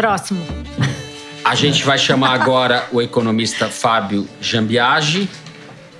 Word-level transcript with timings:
Próximo. 0.00 0.40
A 1.44 1.54
gente 1.54 1.84
vai 1.84 1.98
chamar 1.98 2.32
agora 2.32 2.88
o 2.90 3.02
economista 3.02 3.68
Fábio 3.68 4.26
Jambiagi, 4.40 5.28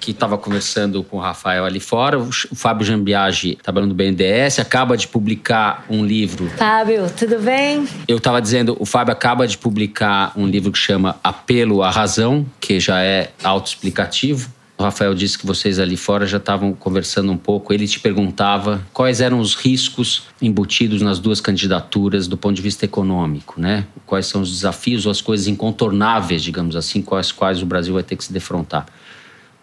que 0.01 0.13
estava 0.13 0.39
conversando 0.39 1.05
com 1.05 1.19
o 1.19 1.21
Rafael 1.21 1.67
ali 1.67 1.81
fora. 1.81 2.19
O 2.19 2.31
Fábio 2.33 2.87
Jambiagi, 2.87 3.59
trabalhando 3.63 3.91
no 3.91 3.95
BNDES, 3.95 4.59
acaba 4.59 4.97
de 4.97 5.07
publicar 5.07 5.85
um 5.91 6.03
livro. 6.03 6.49
Fábio, 6.57 7.11
tudo 7.15 7.39
bem? 7.41 7.87
Eu 8.09 8.17
estava 8.17 8.41
dizendo, 8.41 8.75
o 8.81 8.87
Fábio 8.87 9.13
acaba 9.13 9.47
de 9.47 9.59
publicar 9.59 10.33
um 10.35 10.47
livro 10.47 10.73
que 10.73 10.79
chama 10.79 11.17
Apelo 11.23 11.83
à 11.83 11.91
Razão, 11.91 12.47
que 12.59 12.81
já 12.81 13.03
é 13.03 13.33
autoexplicativo. 13.45 14.51
O 14.81 14.83
Rafael 14.83 15.15
disse 15.15 15.37
que 15.37 15.45
vocês 15.45 15.79
ali 15.79 15.95
fora 15.95 16.27
já 16.27 16.39
estavam 16.39 16.73
conversando 16.73 17.31
um 17.31 17.37
pouco. 17.37 17.71
Ele 17.71 17.87
te 17.87 18.01
perguntava 18.01 18.81
quais 18.95 19.21
eram 19.21 19.39
os 19.39 19.55
riscos 19.55 20.23
embutidos 20.41 21.03
nas 21.03 21.19
duas 21.19 21.39
candidaturas 21.39 22.27
do 22.27 22.35
ponto 22.35 22.57
de 22.57 22.63
vista 22.63 22.87
econômico, 22.87 23.61
né? 23.61 23.87
Quais 24.07 24.25
são 24.25 24.41
os 24.41 24.51
desafios 24.51 25.05
ou 25.05 25.13
as 25.13 25.21
coisas 25.21 25.49
incontornáveis, 25.49 26.43
digamos 26.43 26.77
assim, 26.77 27.03
com 27.03 27.15
as 27.15 27.31
quais 27.31 27.61
o 27.61 27.67
Brasil 27.67 27.93
vai 27.93 28.03
ter 28.03 28.17
que 28.17 28.25
se 28.25 28.33
defrontar. 28.33 28.87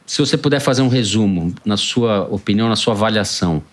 Se 0.05 0.19
você 0.19 0.37
puder 0.37 0.59
fazer 0.59 0.83
um 0.83 0.87
resumo, 0.87 1.51
na 1.65 1.77
sua 1.77 2.27
opinião, 2.29 2.69
na 2.69 2.75
sua 2.75 2.93
avaliação, 2.93 3.63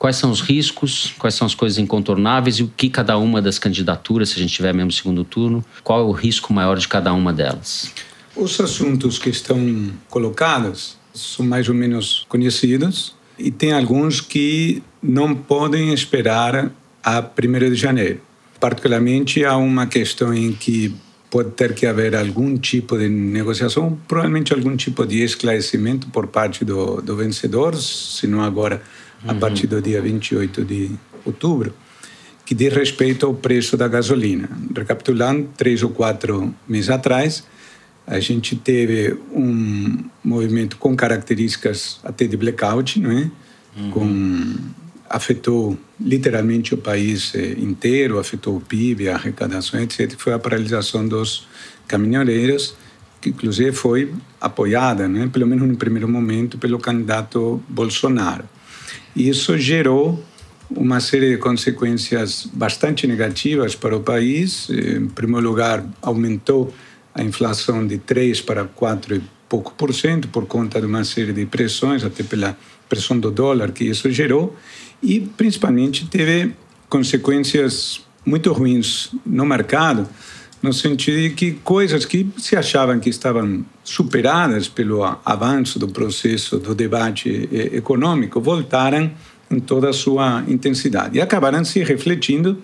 quais 0.00 0.16
são 0.16 0.32
os 0.32 0.40
riscos, 0.40 1.14
quais 1.16 1.36
são 1.36 1.46
as 1.46 1.54
coisas 1.54 1.78
incontornáveis 1.78 2.56
e 2.56 2.64
o 2.64 2.72
que 2.76 2.90
cada 2.90 3.16
uma 3.16 3.40
das 3.40 3.56
candidaturas, 3.56 4.30
se 4.30 4.34
a 4.34 4.38
gente 4.42 4.52
tiver 4.52 4.74
mesmo 4.74 4.90
segundo 4.90 5.22
turno, 5.22 5.64
qual 5.84 6.00
é 6.00 6.02
o 6.02 6.10
risco 6.10 6.52
maior 6.52 6.76
de 6.76 6.88
cada 6.88 7.12
uma 7.12 7.32
delas? 7.32 7.94
Os 8.34 8.58
assuntos 8.60 9.18
que 9.18 9.28
estão 9.28 9.92
colocados 10.08 10.96
são 11.14 11.44
mais 11.44 11.68
ou 11.68 11.74
menos 11.74 12.24
conhecidos 12.28 13.14
e 13.38 13.50
tem 13.50 13.72
alguns 13.72 14.20
que 14.20 14.82
não 15.02 15.34
podem 15.34 15.92
esperar 15.92 16.70
a 17.04 17.20
1 17.20 17.70
de 17.70 17.74
janeiro. 17.74 18.20
Particularmente 18.58 19.44
há 19.44 19.56
uma 19.56 19.86
questão 19.86 20.32
em 20.32 20.52
que 20.52 20.94
pode 21.30 21.50
ter 21.50 21.74
que 21.74 21.86
haver 21.86 22.14
algum 22.14 22.56
tipo 22.56 22.96
de 22.96 23.08
negociação, 23.08 23.98
provavelmente 24.06 24.52
algum 24.52 24.76
tipo 24.76 25.04
de 25.06 25.22
esclarecimento 25.22 26.06
por 26.08 26.26
parte 26.26 26.64
do, 26.64 27.00
do 27.00 27.16
vencedor, 27.16 27.74
se 27.76 28.26
não 28.26 28.42
agora, 28.42 28.82
a 29.26 29.32
uhum. 29.32 29.38
partir 29.38 29.66
do 29.66 29.80
dia 29.80 30.00
28 30.00 30.64
de 30.64 30.90
outubro, 31.24 31.74
que 32.44 32.54
diz 32.54 32.72
respeito 32.72 33.26
ao 33.26 33.34
preço 33.34 33.76
da 33.76 33.88
gasolina. 33.88 34.48
Recapitulando, 34.76 35.48
três 35.56 35.82
ou 35.82 35.90
quatro 35.90 36.54
meses 36.68 36.90
atrás, 36.90 37.44
a 38.06 38.18
gente 38.20 38.56
teve 38.56 39.16
um 39.32 40.04
movimento 40.24 40.76
com 40.76 40.94
características 40.96 42.00
até 42.04 42.26
de 42.26 42.36
blackout, 42.36 43.00
não 43.00 43.10
é? 43.10 43.30
Uhum. 43.76 43.90
Com 43.90 44.54
afetou 45.08 45.78
literalmente 46.00 46.72
o 46.72 46.78
país 46.78 47.34
eh, 47.34 47.54
inteiro, 47.58 48.18
afetou 48.18 48.56
o 48.56 48.60
PIB, 48.62 49.10
a 49.10 49.16
arrecadação, 49.16 49.78
etc. 49.78 50.14
Foi 50.16 50.32
a 50.32 50.38
paralisação 50.38 51.06
dos 51.06 51.46
caminhoneiros, 51.86 52.74
que 53.20 53.28
inclusive 53.28 53.72
foi 53.72 54.10
apoiada, 54.40 55.06
né, 55.06 55.28
pelo 55.30 55.46
menos 55.46 55.68
no 55.68 55.76
primeiro 55.76 56.08
momento, 56.08 56.56
pelo 56.56 56.78
candidato 56.78 57.62
Bolsonaro. 57.68 58.44
E 59.14 59.28
isso 59.28 59.56
gerou 59.58 60.24
uma 60.70 60.98
série 60.98 61.30
de 61.30 61.36
consequências 61.36 62.48
bastante 62.50 63.06
negativas 63.06 63.74
para 63.74 63.94
o 63.94 64.00
país. 64.00 64.70
Em 64.70 65.06
primeiro 65.06 65.46
lugar, 65.46 65.84
aumentou 66.00 66.72
a 67.14 67.22
inflação 67.22 67.86
de 67.86 67.98
3 67.98 68.40
para 68.40 68.64
4 68.64 69.16
e 69.16 69.22
pouco 69.48 69.74
por 69.74 69.92
cento 69.92 70.28
por 70.28 70.46
conta 70.46 70.80
de 70.80 70.86
uma 70.86 71.04
série 71.04 71.32
de 71.32 71.44
pressões, 71.44 72.02
até 72.04 72.22
pela 72.22 72.56
pressão 72.88 73.18
do 73.18 73.30
dólar 73.30 73.72
que 73.72 73.84
isso 73.84 74.10
gerou 74.10 74.56
e 75.02 75.20
principalmente 75.20 76.06
teve 76.06 76.54
consequências 76.88 78.00
muito 78.24 78.52
ruins 78.52 79.10
no 79.26 79.44
mercado, 79.44 80.08
no 80.62 80.72
sentido 80.72 81.20
de 81.20 81.30
que 81.30 81.52
coisas 81.52 82.04
que 82.04 82.26
se 82.38 82.56
achavam 82.56 83.00
que 83.00 83.10
estavam 83.10 83.64
superadas 83.82 84.68
pelo 84.68 85.02
avanço 85.24 85.78
do 85.78 85.88
processo 85.88 86.58
do 86.58 86.74
debate 86.74 87.48
econômico 87.72 88.40
voltaram 88.40 89.10
em 89.50 89.60
toda 89.60 89.90
a 89.90 89.92
sua 89.92 90.44
intensidade 90.48 91.18
e 91.18 91.20
acabaram 91.20 91.64
se 91.64 91.82
refletindo 91.82 92.62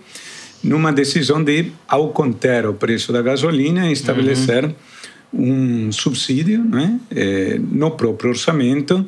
numa 0.62 0.92
decisão 0.92 1.42
de, 1.42 1.72
ao 1.86 2.10
conter 2.10 2.66
o 2.66 2.74
preço 2.74 3.12
da 3.12 3.22
gasolina, 3.22 3.90
estabelecer 3.90 4.64
uhum. 5.32 5.86
um 5.86 5.92
subsídio 5.92 6.64
né, 6.64 6.98
no 7.70 7.90
próprio 7.92 8.30
orçamento 8.30 9.06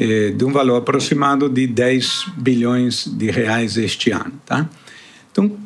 eh, 0.00 0.30
de 0.30 0.44
um 0.44 0.52
valor 0.52 0.76
aproximado 0.76 1.48
de 1.48 1.66
10 1.66 2.26
bilhões 2.36 3.04
de 3.04 3.32
reais 3.32 3.76
este 3.76 4.12
ano. 4.12 4.32
Tá? 4.46 4.70
Então, 5.32 5.46
o 5.46 5.58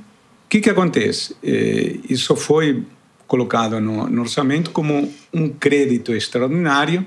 que, 0.48 0.58
que 0.58 0.70
acontece? 0.70 1.36
Eh, 1.42 1.98
isso 2.08 2.34
foi 2.34 2.82
colocado 3.26 3.78
no, 3.78 4.08
no, 4.08 4.22
orçamento 4.22 4.70
como 4.70 5.12
um 5.34 5.50
crédito 5.50 6.14
extraordinário. 6.14 7.04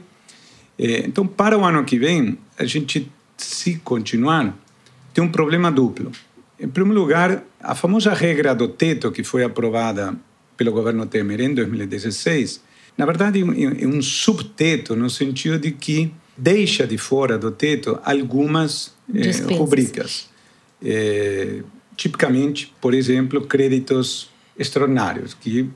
Eh, 0.77 1.05
então, 1.07 1.25
para 1.25 1.57
o 1.57 1.65
ano 1.65 1.83
que 1.83 1.97
vem, 1.97 2.37
a 2.59 2.65
gente, 2.65 3.11
se 3.35 3.77
continuar, 3.77 4.55
tem 5.11 5.23
um 5.23 5.29
problema 5.29 5.71
duplo. 5.71 6.11
Em 6.59 6.67
primeiro 6.67 6.99
lugar, 6.99 7.43
a 7.61 7.75
famosa 7.75 8.13
regra 8.13 8.55
do 8.55 8.67
teto 8.67 9.11
que 9.11 9.23
foi 9.23 9.43
aprovada 9.43 10.15
pelo 10.55 10.71
governo 10.71 11.05
Temer 11.05 11.41
em 11.41 11.53
2016, 11.53 12.61
na 12.97 13.05
verdade, 13.05 13.41
é 13.41 13.87
um 13.87 14.01
subteto 14.01 14.95
no 14.95 15.09
sentido 15.09 15.59
de 15.59 15.71
que 15.71 16.13
deixa 16.37 16.87
de 16.87 16.97
fora 16.97 17.37
do 17.37 17.51
teto 17.51 17.99
algumas 18.03 18.93
eh, 19.13 19.31
rubricas. 19.53 20.29
Eh, 20.81 21.61
tipicamente, 21.95 22.73
por 22.79 22.93
exemplo, 22.93 23.41
créditos 23.41 24.29
extraordinários, 24.57 25.33
que 25.33 25.69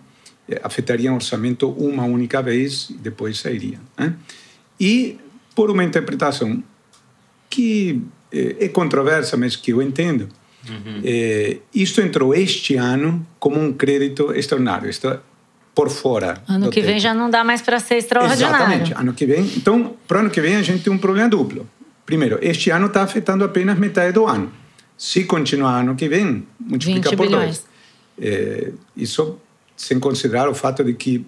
eh, 0.48 0.60
afetariam 0.64 1.14
o 1.14 1.16
orçamento 1.16 1.70
uma 1.72 2.04
única 2.06 2.42
vez 2.42 2.90
e 2.90 2.94
depois 2.94 3.40
sairiam. 3.40 3.82
Né? 3.98 4.16
E 4.80 5.18
por 5.56 5.70
uma 5.70 5.84
interpretação 5.84 6.64
que 7.50 8.02
eh, 8.32 8.56
é 8.60 8.68
controversa, 8.70 9.36
mas 9.36 9.56
que 9.56 9.72
eu 9.72 9.82
entendo, 9.82 10.30
uhum. 10.68 11.02
Eh, 11.04 11.58
isto 11.74 12.02
entrou 12.02 12.34
este 12.34 12.76
ano 12.76 13.26
como 13.40 13.60
um 13.60 13.74
crédito 13.74 14.34
extraordinário. 14.34 14.90
Isto 14.90 15.20
por 15.74 15.90
fora. 15.90 16.44
Ano 16.48 16.70
que 16.70 16.82
vem 16.82 17.00
já 17.00 17.14
não 17.14 17.30
dá 17.30 17.44
mais 17.44 17.62
para 17.62 17.80
ser 17.80 17.96
extraordinário. 17.96 18.46
Exatamente. 18.46 18.94
Ano 18.94 19.14
que 19.14 19.26
vem. 19.26 19.46
Então, 19.56 19.96
para 20.08 20.18
o 20.18 20.20
ano 20.22 20.30
que 20.30 20.42
vem 20.42 20.56
a 20.58 20.62
gente 20.62 20.84
tem 20.84 20.92
um 20.92 20.98
problema 20.98 21.30
duplo. 21.30 21.66
Primeiro, 22.06 22.38
este 22.42 22.70
ano 22.70 22.88
está 22.88 23.04
afetando 23.04 23.46
apenas 23.46 23.80
metade 23.80 24.12
do 24.12 24.26
ano. 24.26 24.52
Se 24.98 25.24
continuar 25.24 25.80
ano 25.80 25.96
que 25.96 26.10
vem, 26.10 26.46
multiplica 26.60 27.16
por 27.16 27.28
bilhões. 27.28 27.64
dois. 27.64 27.66
É, 28.22 28.72
isso 28.98 29.40
sem 29.78 30.00
considerar 30.00 30.50
o 30.50 30.54
fato 30.54 30.84
de 30.84 30.94
que 30.94 31.26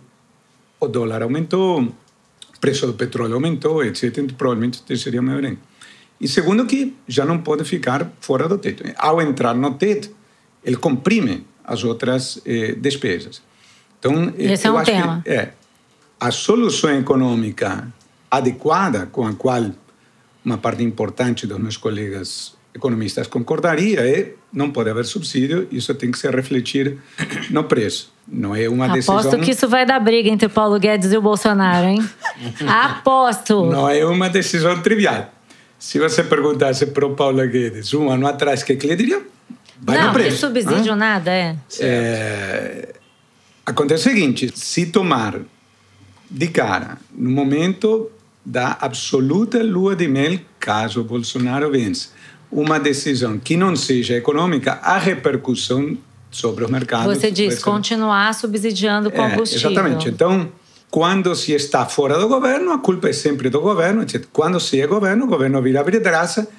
o 0.79 0.87
dólar 0.87 1.21
aumentou, 1.23 1.83
o 1.83 2.59
preço 2.59 2.85
do 2.85 2.93
petróleo 2.93 3.35
aumentou, 3.35 3.85
etc. 3.85 4.17
Então, 4.17 4.35
provavelmente 4.35 4.83
seria 4.97 5.21
maior 5.21 5.45
ainda. 5.45 5.59
E 6.21 6.27
segundo 6.27 6.67
que 6.67 6.95
já 7.07 7.25
não 7.25 7.39
pode 7.39 7.63
ficar 7.65 8.11
fora 8.21 8.47
do 8.47 8.57
teto. 8.59 8.83
Ao 8.95 9.19
entrar 9.19 9.55
no 9.55 9.73
teto, 9.73 10.11
ele 10.63 10.75
comprime 10.75 11.47
as 11.63 11.83
outras 11.83 12.39
eh, 12.45 12.75
despesas. 12.77 13.41
Então, 13.97 14.31
Esse 14.37 14.67
é 14.67 14.71
um 14.71 14.83
tema. 14.83 15.23
é, 15.25 15.49
a 16.19 16.29
solução 16.29 16.95
econômica 16.99 17.91
adequada 18.29 19.07
com 19.11 19.25
a 19.25 19.33
qual 19.33 19.71
uma 20.45 20.57
parte 20.59 20.83
importante 20.83 21.47
dos 21.47 21.59
meus 21.59 21.77
colegas 21.77 22.53
economistas 22.73 23.27
concordaria 23.27 24.01
é 24.01 24.33
não 24.53 24.69
pode 24.71 24.89
haver 24.89 25.05
subsídio, 25.05 25.67
isso 25.71 25.93
tem 25.95 26.11
que 26.11 26.19
se 26.19 26.29
refletir 26.29 26.97
no 27.49 27.63
preço. 27.63 28.11
Não 28.27 28.55
é 28.55 28.69
uma 28.69 28.85
Aposto 28.85 28.95
decisão... 28.95 29.19
Aposto 29.19 29.39
que 29.39 29.51
isso 29.51 29.67
vai 29.67 29.85
dar 29.85 29.99
briga 29.99 30.29
entre 30.29 30.49
Paulo 30.49 30.79
Guedes 30.79 31.11
e 31.11 31.17
o 31.17 31.21
Bolsonaro, 31.21 31.87
hein? 31.87 32.09
Aposto! 32.67 33.65
Não 33.65 33.89
é 33.89 34.05
uma 34.05 34.29
decisão 34.29 34.81
trivial. 34.81 35.31
Se 35.81 35.97
você 35.97 36.23
perguntasse 36.23 36.85
para 36.85 37.07
o 37.07 37.16
Paulo 37.16 37.43
Guedes 37.47 37.91
um 37.95 38.11
ano 38.11 38.28
atrás, 38.28 38.61
o 38.61 38.66
que, 38.66 38.75
que 38.75 38.85
ele 38.85 38.95
diria? 38.95 39.19
Vai 39.81 39.97
não, 39.97 40.07
no 40.09 40.13
preço. 40.13 40.47
Não, 40.47 40.53
subsídio 40.53 40.95
nada, 40.95 41.31
é. 41.31 41.55
é 41.79 42.93
Acontece 43.66 44.07
o 44.07 44.11
seguinte: 44.11 44.51
se 44.53 44.85
tomar 44.85 45.39
de 46.29 46.47
cara 46.49 46.99
no 47.11 47.31
momento 47.31 48.11
da 48.45 48.78
absoluta 48.79 49.63
lua 49.63 49.95
de 49.95 50.07
mel, 50.07 50.39
caso 50.59 51.03
Bolsonaro 51.03 51.72
vença, 51.72 52.09
uma 52.51 52.79
decisão 52.79 53.39
que 53.39 53.57
não 53.57 53.75
seja 53.75 54.13
econômica, 54.13 54.73
a 54.84 54.99
repercussão 54.99 55.97
sobre 56.29 56.63
os 56.63 56.69
mercados. 56.69 57.17
Você 57.17 57.31
diz 57.31 57.57
continuar 57.57 58.35
subsidiando 58.35 59.09
o 59.09 59.11
combustível. 59.11 59.69
É, 59.69 59.73
exatamente. 59.73 60.09
Então, 60.09 60.47
quando 60.91 61.34
se 61.34 61.53
está 61.53 61.85
fora 61.85 62.20
do 62.20 62.28
governo, 62.28 62.73
a 62.73 62.78
culpa 62.78 63.08
é 63.08 63.14
sempre 63.14 63.49
do 63.49 63.61
governo. 63.61 64.05
Quando 64.34 64.59
se 64.59 64.82
é 64.82 64.85
governo, 64.85 65.23
o 65.23 65.28
governo 65.28 65.61
vira 65.61 65.82
vidraça, 65.84 66.49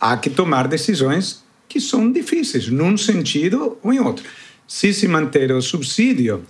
há 0.00 0.16
que 0.16 0.30
tomar 0.30 0.66
decisões 0.66 1.44
que 1.68 1.78
são 1.78 2.10
difíceis, 2.10 2.68
num 2.68 2.96
sentido 2.96 3.76
ou 3.82 3.92
em 3.92 4.00
outro. 4.00 4.24
Se 4.66 4.94
se 4.94 5.06
manter 5.06 5.52
o 5.52 5.60
subsídio, 5.60 6.42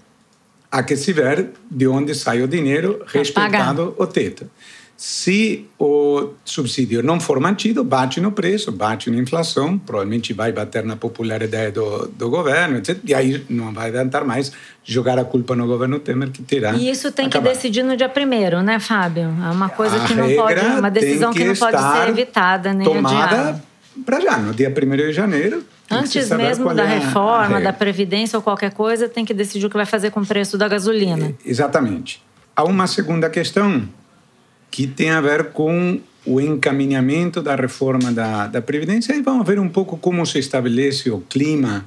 há 0.70 0.84
que 0.84 0.96
se 0.96 1.12
ver 1.12 1.50
de 1.68 1.88
onde 1.88 2.14
sai 2.14 2.42
o 2.42 2.48
dinheiro, 2.48 3.02
respeitando 3.04 3.92
o 3.98 4.06
teto. 4.06 4.48
Se 5.04 5.68
o 5.80 6.28
subsídio 6.44 7.02
não 7.02 7.18
for 7.18 7.40
mantido, 7.40 7.82
bate 7.82 8.20
no 8.20 8.30
preço, 8.30 8.70
bate 8.70 9.10
na 9.10 9.16
inflação, 9.16 9.76
provavelmente 9.76 10.32
vai 10.32 10.52
bater 10.52 10.84
na 10.84 10.94
popularidade 10.94 11.72
do, 11.72 12.06
do 12.06 12.30
governo, 12.30 12.78
etc. 12.78 13.00
E 13.02 13.12
aí 13.12 13.44
não 13.50 13.72
vai 13.72 13.88
adiantar 13.88 14.24
mais 14.24 14.52
jogar 14.84 15.18
a 15.18 15.24
culpa 15.24 15.56
no 15.56 15.66
governo 15.66 15.98
Temer, 15.98 16.30
que 16.30 16.40
terá. 16.44 16.74
E 16.74 16.88
isso 16.88 17.10
tem 17.10 17.26
acabado. 17.26 17.48
que 17.48 17.56
decidir 17.56 17.82
no 17.82 17.96
dia 17.96 18.08
primeiro, 18.08 18.62
né, 18.62 18.78
Fábio? 18.78 19.24
É 19.44 19.50
uma 19.50 19.68
coisa 19.68 19.96
a 19.96 20.06
que 20.06 20.14
não 20.14 20.32
pode. 20.36 20.60
Uma 20.60 20.88
decisão 20.88 21.32
que, 21.32 21.40
que, 21.40 21.44
não 21.46 21.56
pode 21.56 21.76
ser 21.76 22.08
evitada 22.08 22.72
nem 22.72 22.86
tomada 22.86 23.60
para 24.06 24.20
já, 24.20 24.38
no 24.38 24.54
dia 24.54 24.70
1 24.72 24.96
de 24.96 25.12
janeiro. 25.12 25.64
Antes 25.90 26.30
mesmo 26.30 26.72
da 26.72 26.84
é 26.84 26.98
reforma, 27.00 27.60
da 27.60 27.72
Previdência 27.72 28.36
ou 28.36 28.42
qualquer 28.42 28.72
coisa, 28.72 29.08
tem 29.08 29.24
que 29.24 29.34
decidir 29.34 29.66
o 29.66 29.68
que 29.68 29.76
vai 29.76 29.84
fazer 29.84 30.12
com 30.12 30.20
o 30.20 30.26
preço 30.26 30.56
da 30.56 30.68
gasolina. 30.68 31.34
Exatamente. 31.44 32.22
Há 32.54 32.62
uma 32.62 32.86
segunda 32.86 33.28
questão 33.28 33.82
que 34.72 34.86
tem 34.86 35.10
a 35.10 35.20
ver 35.20 35.50
com 35.50 36.00
o 36.24 36.40
encaminhamento 36.40 37.42
da 37.42 37.54
reforma 37.54 38.10
da, 38.10 38.46
da 38.46 38.62
Previdência 38.62 39.14
e 39.14 39.20
vamos 39.20 39.46
ver 39.46 39.60
um 39.60 39.68
pouco 39.68 39.98
como 39.98 40.24
se 40.24 40.38
estabelece 40.38 41.10
o 41.10 41.20
clima 41.20 41.84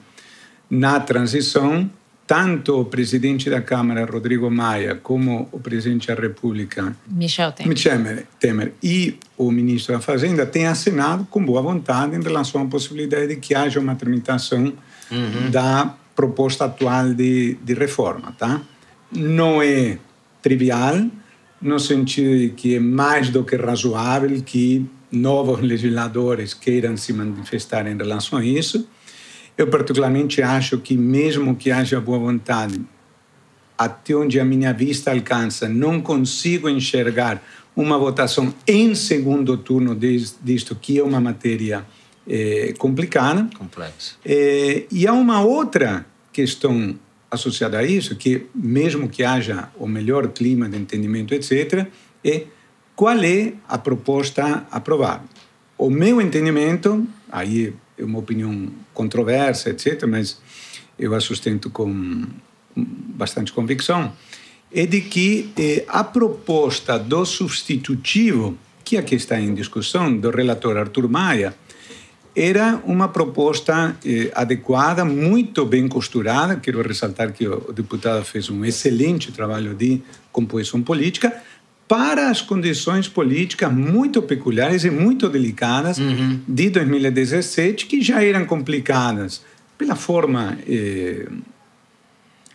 na 0.70 1.00
transição. 1.00 1.90
Tanto 2.28 2.82
o 2.82 2.86
presidente 2.86 3.52
da 3.52 3.62
Câmara, 3.62 4.04
Rodrigo 4.04 4.50
Maia, 4.50 4.96
como 4.96 5.48
o 5.52 5.60
presidente 5.60 6.08
da 6.08 6.16
República, 6.16 6.96
Michel 7.08 7.52
Temer, 7.52 7.70
Michel 7.70 8.26
Temer 8.40 8.74
e 8.82 9.20
o 9.38 9.52
ministro 9.52 9.94
da 9.94 10.02
Fazenda 10.02 10.44
têm 10.44 10.66
assinado 10.66 11.28
com 11.30 11.44
boa 11.46 11.62
vontade 11.62 12.16
em 12.16 12.22
relação 12.22 12.64
à 12.64 12.66
possibilidade 12.66 13.28
de 13.28 13.36
que 13.36 13.54
haja 13.54 13.80
uma 13.80 13.94
tramitação 13.94 14.74
uhum. 15.12 15.52
da 15.52 15.96
proposta 16.16 16.66
atual 16.66 17.14
de, 17.14 17.60
de 17.64 17.74
reforma. 17.76 18.34
Tá? 18.40 18.60
Não 19.12 19.62
é 19.62 20.00
trivial, 20.42 21.06
no 21.65 21.79
sentido 21.79 22.38
de 22.38 22.50
que 22.50 22.75
é 22.75 22.79
mais 22.79 23.31
do 23.31 23.44
que 23.44 23.56
razoável 23.56 24.39
que 24.44 24.85
novos 25.12 25.62
legisladores 25.62 26.53
queiram 26.53 26.95
se 26.95 27.12
manifestar 27.12 27.88
em 27.88 27.97
relação 27.97 28.38
a 28.38 28.45
isso. 28.45 28.88
Eu, 29.57 29.65
particularmente, 29.67 30.44
acho 30.44 30.77
que, 30.77 30.95
mesmo 30.95 31.56
que 31.56 31.71
haja 31.71 32.00
boa 32.00 32.19
vontade, 32.19 32.79
até 33.75 34.15
onde 34.15 34.39
a 34.39 34.45
minha 34.45 34.71
vista 34.73 35.12
alcança, 35.12 35.67
não 35.67 36.00
consigo 36.00 36.69
enxergar 36.69 37.41
uma 37.75 37.97
votação 37.97 38.53
em 38.67 38.94
segundo 38.94 39.57
turno 39.57 39.97
disto, 40.44 40.75
que 40.75 41.00
é 41.00 41.03
uma 41.03 41.19
matéria 41.19 41.83
é, 42.27 42.75
complicada. 42.77 43.50
Complexa. 43.57 44.13
É, 44.23 44.83
e 44.91 45.07
há 45.07 45.13
uma 45.13 45.41
outra 45.41 46.06
questão 46.31 46.95
associada 47.36 47.78
a 47.78 47.84
isso, 47.84 48.16
que 48.16 48.48
mesmo 48.54 49.08
que 49.08 49.24
haja 49.24 49.70
o 49.78 49.88
melhor 49.88 50.28
clima 50.30 50.68
de 50.68 50.78
entendimento, 50.78 51.34
etc., 51.34 51.88
é 52.24 52.44
qual 52.96 53.24
é 53.24 53.54
a 53.68 53.78
proposta 53.78 54.66
aprovada. 54.72 55.24
O 55.78 55.90
meu 55.90 56.22
entendimento, 56.22 57.06
aí 57.32 57.74
é 57.98 58.04
uma 58.04 58.20
opinião 58.20 58.70
controversa, 58.94 59.70
etc., 59.70 60.06
mas 60.08 60.40
eu 60.98 61.14
a 61.14 61.20
sustento 61.20 61.70
com 61.70 62.26
bastante 62.76 63.52
convicção, 63.52 64.14
é 64.72 64.86
de 64.86 65.02
que 65.02 65.52
eh, 65.58 65.86
a 65.88 66.04
proposta 66.04 66.98
do 66.98 67.26
substitutivo, 67.26 68.58
que 68.84 68.98
aqui 68.98 69.16
está 69.16 69.40
em 69.40 69.54
discussão, 69.54 70.16
do 70.16 70.30
relator 70.30 70.78
Arthur 70.78 71.08
Maia, 71.10 71.56
era 72.36 72.82
uma 72.86 73.08
proposta 73.08 73.96
eh, 74.06 74.30
adequada, 74.36 75.06
muito 75.06 75.66
bem 75.66 75.88
costurada. 75.88 76.58
Quero 76.58 76.82
ressaltar 76.82 77.32
que 77.32 77.48
o 77.48 77.72
deputado 77.72 78.26
fez 78.26 78.50
um 78.50 78.66
excelente 78.66 79.32
trabalho 79.32 79.74
de 79.74 80.02
composição 80.32 80.82
política 80.82 81.34
para 81.88 82.30
as 82.30 82.42
condições 82.42 83.08
políticas 83.08 83.72
muito 83.72 84.22
peculiares 84.22 84.84
e 84.84 84.90
muito 84.90 85.30
delicadas 85.30 85.98
uhum. 85.98 86.40
de 86.48 86.70
2017, 86.70 87.86
que 87.86 88.02
já 88.02 88.24
eram 88.24 88.46
complicadas 88.46 89.42
pela 89.78 89.96
forma 89.96 90.58
eh, 90.68 91.28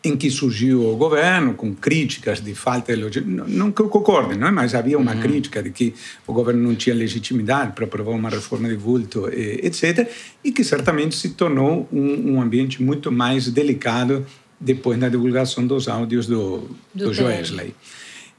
em 0.02 0.16
que 0.16 0.30
surgiu 0.30 0.86
o 0.86 0.96
governo, 0.96 1.54
com 1.54 1.74
críticas 1.74 2.40
de 2.40 2.54
falta 2.54 2.94
de 2.94 3.02
legitimidade. 3.02 3.52
Não 3.52 3.70
que 3.70 3.82
eu 3.82 3.88
concorde, 3.88 4.36
não 4.36 4.46
é? 4.46 4.50
mas 4.50 4.74
havia 4.74 4.98
uma 4.98 5.14
uhum. 5.14 5.20
crítica 5.20 5.62
de 5.62 5.70
que 5.70 5.94
o 6.26 6.32
governo 6.32 6.62
não 6.62 6.74
tinha 6.74 6.94
legitimidade 6.94 7.72
para 7.72 7.84
aprovar 7.84 8.12
uma 8.12 8.30
reforma 8.30 8.68
de 8.68 8.76
vulto, 8.76 9.28
etc. 9.28 10.08
E 10.42 10.52
que 10.52 10.64
certamente 10.64 11.14
se 11.14 11.30
tornou 11.30 11.86
um, 11.92 12.34
um 12.34 12.40
ambiente 12.40 12.82
muito 12.82 13.12
mais 13.12 13.50
delicado 13.50 14.24
depois 14.58 14.98
da 14.98 15.08
divulgação 15.08 15.66
dos 15.66 15.86
áudios 15.86 16.26
do, 16.26 16.68
do, 16.94 17.06
do 17.06 17.14
Joesley. 17.14 17.74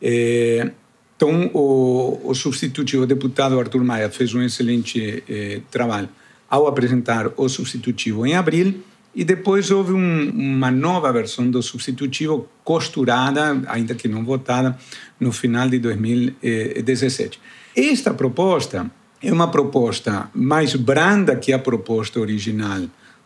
É, 0.02 0.72
então, 1.16 1.52
o, 1.54 2.19
o 2.24 2.34
substitutivo, 2.34 3.04
o 3.04 3.06
deputado 3.06 3.60
Arthur 3.60 3.84
Maia, 3.84 4.10
fez 4.10 4.34
um 4.34 4.42
excelente 4.42 5.24
eh, 5.30 5.62
trabalho 5.69 6.10
ao 6.50 6.66
apresentar 6.66 7.31
o 7.38 7.48
substitutivo 7.48 8.25
em 8.25 8.34
abril 8.34 8.81
e 9.13 9.24
depois 9.24 9.72
houve 9.72 9.92
um, 9.94 10.30
uma 10.30 10.72
nova 10.72 11.12
versão 11.12 11.50
do 11.50 11.62
substitutivo 11.62 12.48
costurada, 12.63 13.62
ainda 13.68 13.94
que 13.94 14.08
não 14.08 14.24
votada, 14.24 14.78
no 15.19 15.31
final 15.31 15.68
de 15.69 15.80
2017. 15.80 17.40
Esta 17.75 18.13
proposta 18.13 18.90
é 19.22 19.31
uma 19.31 19.50
proposta 19.50 20.30
mais 20.34 20.75
branda 20.75 21.36
que 21.36 21.54
a 21.54 21.60
proposta 21.60 22.19
original 22.19 22.81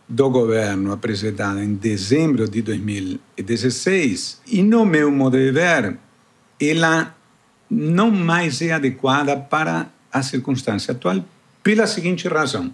do 0.07 0.29
governo 0.29 0.91
apresentada 0.91 1.63
em 1.63 1.73
dezembro 1.73 2.47
de 2.47 2.61
2016 2.61 4.41
e, 4.47 4.61
no 4.61 4.85
meu 4.85 5.11
modo 5.11 5.37
de 5.37 5.51
ver, 5.51 5.97
ela 6.61 7.15
não 7.69 8.11
mais 8.11 8.61
é 8.61 8.71
adequada 8.71 9.35
para 9.35 9.89
a 10.11 10.21
circunstância 10.21 10.91
atual 10.91 11.23
pela 11.63 11.87
seguinte 11.87 12.27
razão. 12.27 12.71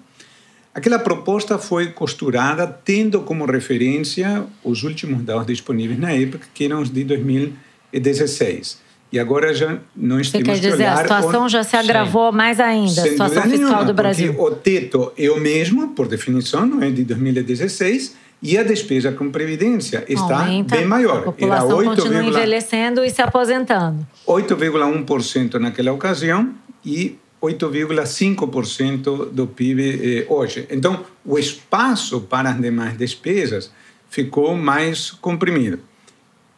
Aquela 0.73 0.97
proposta 0.97 1.57
foi 1.57 1.88
costurada 1.88 2.65
tendo 2.65 3.21
como 3.21 3.45
referência 3.45 4.45
os 4.63 4.83
últimos 4.83 5.21
dados 5.23 5.45
disponíveis 5.45 6.00
na 6.00 6.12
época, 6.12 6.47
que 6.53 6.65
eram 6.65 6.81
os 6.81 6.89
de 6.89 7.03
2016. 7.03 8.79
E 9.12 9.19
agora 9.19 9.53
já 9.53 9.79
não 9.94 10.23
Você 10.23 10.41
quer 10.41 10.57
dizer, 10.57 10.85
a 10.85 10.97
situação 10.97 11.44
onde... 11.44 11.51
já 11.51 11.63
se 11.63 11.75
agravou 11.75 12.31
Sim. 12.31 12.38
mais 12.38 12.59
ainda, 12.62 13.01
a 13.01 13.06
situação 13.06 13.41
fiscal 13.44 13.59
nenhuma, 13.59 13.83
do 13.83 13.94
Brasil. 13.94 14.33
o 14.39 14.51
teto 14.51 15.12
é 15.18 15.29
o 15.29 15.38
mesmo, 15.38 15.89
por 15.89 16.07
definição, 16.07 16.65
não 16.65 16.81
é 16.81 16.89
de 16.89 17.03
2016, 17.03 18.15
e 18.41 18.57
a 18.57 18.63
despesa 18.63 19.12
com 19.12 19.29
previdência 19.29 20.06
está 20.07 20.45
Aumenta, 20.45 20.77
bem 20.77 20.85
maior. 20.85 21.19
A 21.19 21.21
população 21.23 21.81
Era 21.81 21.89
8, 21.89 22.01
continua 22.01 22.23
envelhecendo 22.23 23.03
e 23.03 23.09
se 23.09 23.21
aposentando. 23.21 24.07
8,1% 24.25 25.56
naquela 25.56 25.91
ocasião 25.91 26.53
e 26.83 27.19
8,5% 27.42 29.32
do 29.32 29.48
PIB 29.48 29.81
eh, 29.81 30.26
hoje. 30.30 30.68
Então, 30.69 31.04
o 31.26 31.40
espaço 31.40 32.21
para 32.21 32.52
as 32.52 32.62
demais 32.62 32.95
despesas 32.98 33.71
ficou 34.10 34.56
mais 34.56 35.10
comprimido. 35.10 35.80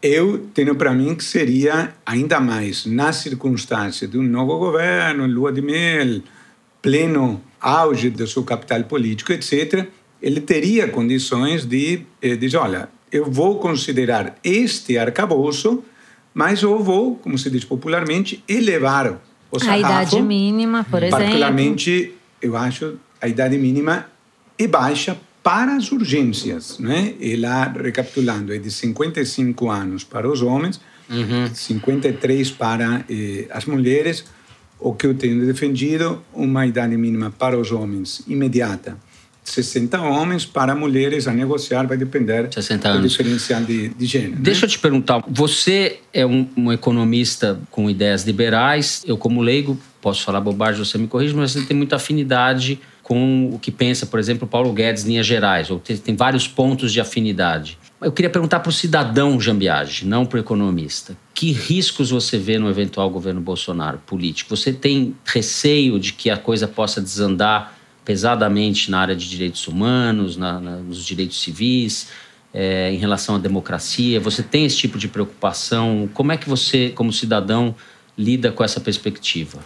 Eu 0.01 0.39
tenho 0.53 0.75
para 0.75 0.93
mim 0.93 1.15
que 1.15 1.23
seria 1.23 1.93
ainda 2.05 2.39
mais 2.41 2.85
na 2.85 3.13
circunstância 3.13 4.05
de 4.05 4.17
um 4.17 4.23
novo 4.23 4.57
governo, 4.57 5.25
lua 5.25 5.51
de 5.53 5.61
mel, 5.61 6.21
pleno 6.81 7.41
auge 7.61 8.09
do 8.09 8.27
seu 8.27 8.43
capital 8.43 8.83
político, 8.83 9.31
etc., 9.31 9.87
ele 10.21 10.41
teria 10.41 10.87
condições 10.87 11.65
de 11.65 12.01
eh, 12.21 12.35
dizer, 12.35 12.57
olha, 12.57 12.89
eu 13.11 13.29
vou 13.29 13.59
considerar 13.59 14.37
este 14.43 14.97
arcabouço, 14.97 15.83
mas 16.33 16.61
eu 16.61 16.79
vou, 16.79 17.15
como 17.15 17.37
se 17.37 17.49
diz 17.49 17.63
popularmente, 17.63 18.43
elevar 18.47 19.21
o 19.55 19.59
sarrafo. 19.59 19.85
A 19.85 20.03
idade 20.03 20.21
mínima, 20.21 20.85
por 20.89 21.03
exemplo. 21.03 21.19
Particularmente, 21.19 22.13
eu 22.41 22.57
acho 22.57 22.97
a 23.21 23.27
idade 23.27 23.57
mínima 23.57 24.07
é 24.57 24.67
baixa 24.67 25.17
para 25.41 25.75
as 25.75 25.91
urgências. 25.91 26.79
Né? 26.79 27.13
Ela, 27.21 27.65
recapitulando, 27.65 28.53
é 28.53 28.57
de 28.57 28.71
55 28.71 29.69
anos 29.69 30.03
para 30.03 30.29
os 30.29 30.41
homens, 30.41 30.81
uhum. 31.09 31.53
53 31.53 32.51
para 32.51 33.05
eh, 33.09 33.47
as 33.51 33.65
mulheres. 33.65 34.25
O 34.79 34.93
que 34.93 35.07
eu 35.07 35.13
tenho 35.13 35.45
defendido, 35.45 36.21
uma 36.33 36.65
idade 36.65 36.97
mínima 36.97 37.31
para 37.31 37.57
os 37.57 37.71
homens 37.71 38.21
imediata 38.27 38.97
60 39.43 40.01
homens 40.01 40.45
para 40.45 40.73
mulheres 40.75 41.27
a 41.27 41.33
negociar 41.33 41.85
vai 41.85 41.97
depender 41.97 42.47
do 42.47 43.07
diferencial 43.07 43.61
de, 43.61 43.89
de 43.89 44.05
gênero. 44.05 44.31
Né? 44.31 44.37
Deixa 44.41 44.61
né? 44.61 44.65
eu 44.65 44.69
te 44.69 44.79
perguntar, 44.79 45.23
você 45.27 45.99
é 46.13 46.25
um, 46.25 46.47
um, 46.55 46.71
economista 46.71 47.59
com 47.69 47.89
ideias 47.89 48.23
liberais, 48.23 49.03
eu 49.05 49.17
como 49.17 49.41
leigo 49.41 49.77
posso 50.01 50.23
falar 50.23 50.39
bobagem, 50.41 50.83
você 50.83 50.97
me 50.97 51.07
corrige, 51.07 51.33
mas 51.33 51.51
você 51.51 51.61
tem 51.61 51.75
muita 51.75 51.95
afinidade 51.95 52.79
com 53.01 53.49
o 53.53 53.59
que 53.59 53.71
pensa, 53.71 54.05
por 54.05 54.19
exemplo, 54.19 54.47
Paulo 54.47 54.71
Guedes, 54.71 55.03
linhas 55.03 55.25
gerais, 55.25 55.69
ou 55.69 55.79
tem, 55.79 55.97
tem 55.97 56.15
vários 56.15 56.47
pontos 56.47 56.91
de 56.93 57.01
afinidade. 57.01 57.77
Eu 58.01 58.11
queria 58.11 58.29
perguntar 58.29 58.59
para 58.59 58.69
o 58.69 58.73
cidadão 58.73 59.39
Jambiage, 59.39 60.05
não 60.05 60.25
para 60.25 60.37
o 60.37 60.39
economista. 60.39 61.17
Que 61.33 61.51
riscos 61.51 62.09
você 62.09 62.37
vê 62.37 62.57
no 62.57 62.69
eventual 62.69 63.09
governo 63.09 63.39
Bolsonaro 63.39 63.97
político? 64.05 64.55
Você 64.55 64.73
tem 64.73 65.15
receio 65.25 65.97
de 65.99 66.11
que 66.11 66.29
a 66.29 66.37
coisa 66.37 66.67
possa 66.67 67.01
desandar 67.01 67.77
pesadamente 68.05 68.91
na 68.91 68.99
área 68.99 69.15
de 69.15 69.29
direitos 69.29 69.67
humanos, 69.67 70.37
na, 70.37 70.59
na, 70.59 70.77
nos 70.77 71.03
direitos 71.03 71.41
civis, 71.41 72.07
é, 72.53 72.91
em 72.91 72.97
relação 72.97 73.35
à 73.35 73.37
democracia? 73.37 74.19
Você 74.19 74.43
tem 74.43 74.65
esse 74.65 74.77
tipo 74.77 74.97
de 74.97 75.07
preocupação? 75.07 76.09
Como 76.13 76.31
é 76.31 76.37
que 76.37 76.47
você, 76.47 76.89
como 76.89 77.11
cidadão, 77.11 77.75
lida 78.17 78.51
com 78.51 78.63
essa 78.63 78.79
perspectiva? 78.79 79.59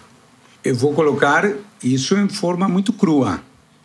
Eu 0.64 0.76
vou 0.76 0.94
colocar 0.94 1.52
isso 1.84 2.16
em 2.16 2.28
forma 2.28 2.68
muito 2.68 2.92
crua. 2.94 3.42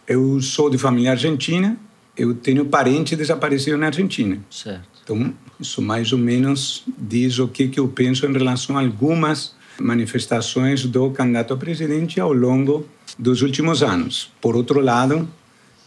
Eu 0.06 0.40
sou 0.40 0.68
de 0.68 0.78
família 0.78 1.12
argentina, 1.12 1.76
eu 2.16 2.34
tenho 2.34 2.64
parente 2.64 3.16
desaparecido 3.16 3.76
na 3.76 3.86
Argentina. 3.86 4.38
Certo. 4.50 4.88
Então, 5.02 5.34
isso 5.58 5.80
mais 5.80 6.12
ou 6.12 6.18
menos 6.18 6.84
diz 6.98 7.38
o 7.38 7.48
que, 7.48 7.68
que 7.68 7.80
eu 7.80 7.88
penso 7.88 8.26
em 8.26 8.32
relação 8.32 8.76
a 8.76 8.80
algumas 8.80 9.54
manifestações 9.80 10.84
do 10.84 11.10
candidato 11.10 11.54
a 11.54 11.56
presidente 11.56 12.20
ao 12.20 12.32
longo 12.32 12.86
dos 13.18 13.42
últimos 13.42 13.82
anos. 13.82 14.32
Por 14.40 14.56
outro 14.56 14.80
lado, 14.80 15.28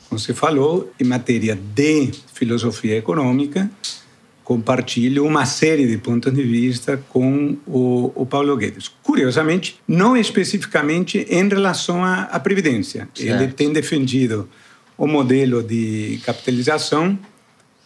como 0.10 0.20
você 0.20 0.34
falou, 0.34 0.92
em 1.00 1.04
matéria 1.04 1.58
de 1.76 2.12
filosofia 2.34 2.98
econômica, 2.98 3.70
compartilho 4.44 5.26
uma 5.26 5.46
série 5.46 5.88
de 5.88 5.98
pontos 5.98 6.32
de 6.32 6.44
vista 6.44 7.04
com 7.10 7.58
o, 7.66 8.12
o 8.16 8.26
Paulo 8.26 8.56
Guedes. 8.56 8.92
Curiosamente, 9.02 9.80
não 9.88 10.16
especificamente 10.16 11.26
em 11.30 11.50
relação 11.50 12.04
à, 12.04 12.22
à 12.24 12.40
Previdência. 12.40 13.10
Certo. 13.14 13.42
Ele 13.44 13.52
tem 13.52 13.74
defendido 13.74 14.48
o 14.98 15.08
modelo 15.08 15.64
de 15.64 16.22
capitalização 16.24 17.18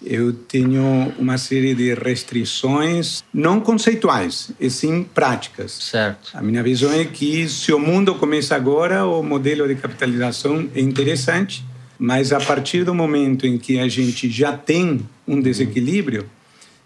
eu 0.06 0.32
tenho 0.32 1.14
uma 1.18 1.38
série 1.38 1.74
de 1.76 1.94
restrições 1.94 3.24
não 3.34 3.60
conceituais, 3.60 4.52
e 4.60 4.70
sim 4.70 5.04
práticas. 5.04 5.72
Certo. 5.72 6.32
A 6.34 6.42
minha 6.42 6.64
visão 6.64 6.92
é 6.92 7.04
que 7.04 7.48
se 7.50 7.74
o 7.74 7.80
mundo 7.80 8.16
começa 8.16 8.56
agora, 8.56 9.06
o 9.06 9.22
modelo 9.22 9.68
de 9.68 9.76
capitalização 9.76 10.70
é 10.74 10.80
interessante, 10.80 11.66
mas 11.98 12.32
a 12.32 12.40
partir 12.40 12.86
do 12.86 12.94
momento 12.94 13.46
em 13.46 13.58
que 13.58 13.78
a 13.78 13.88
gente 13.90 14.30
já 14.30 14.54
tem 14.54 15.06
um 15.28 15.42
desequilíbrio, 15.42 16.30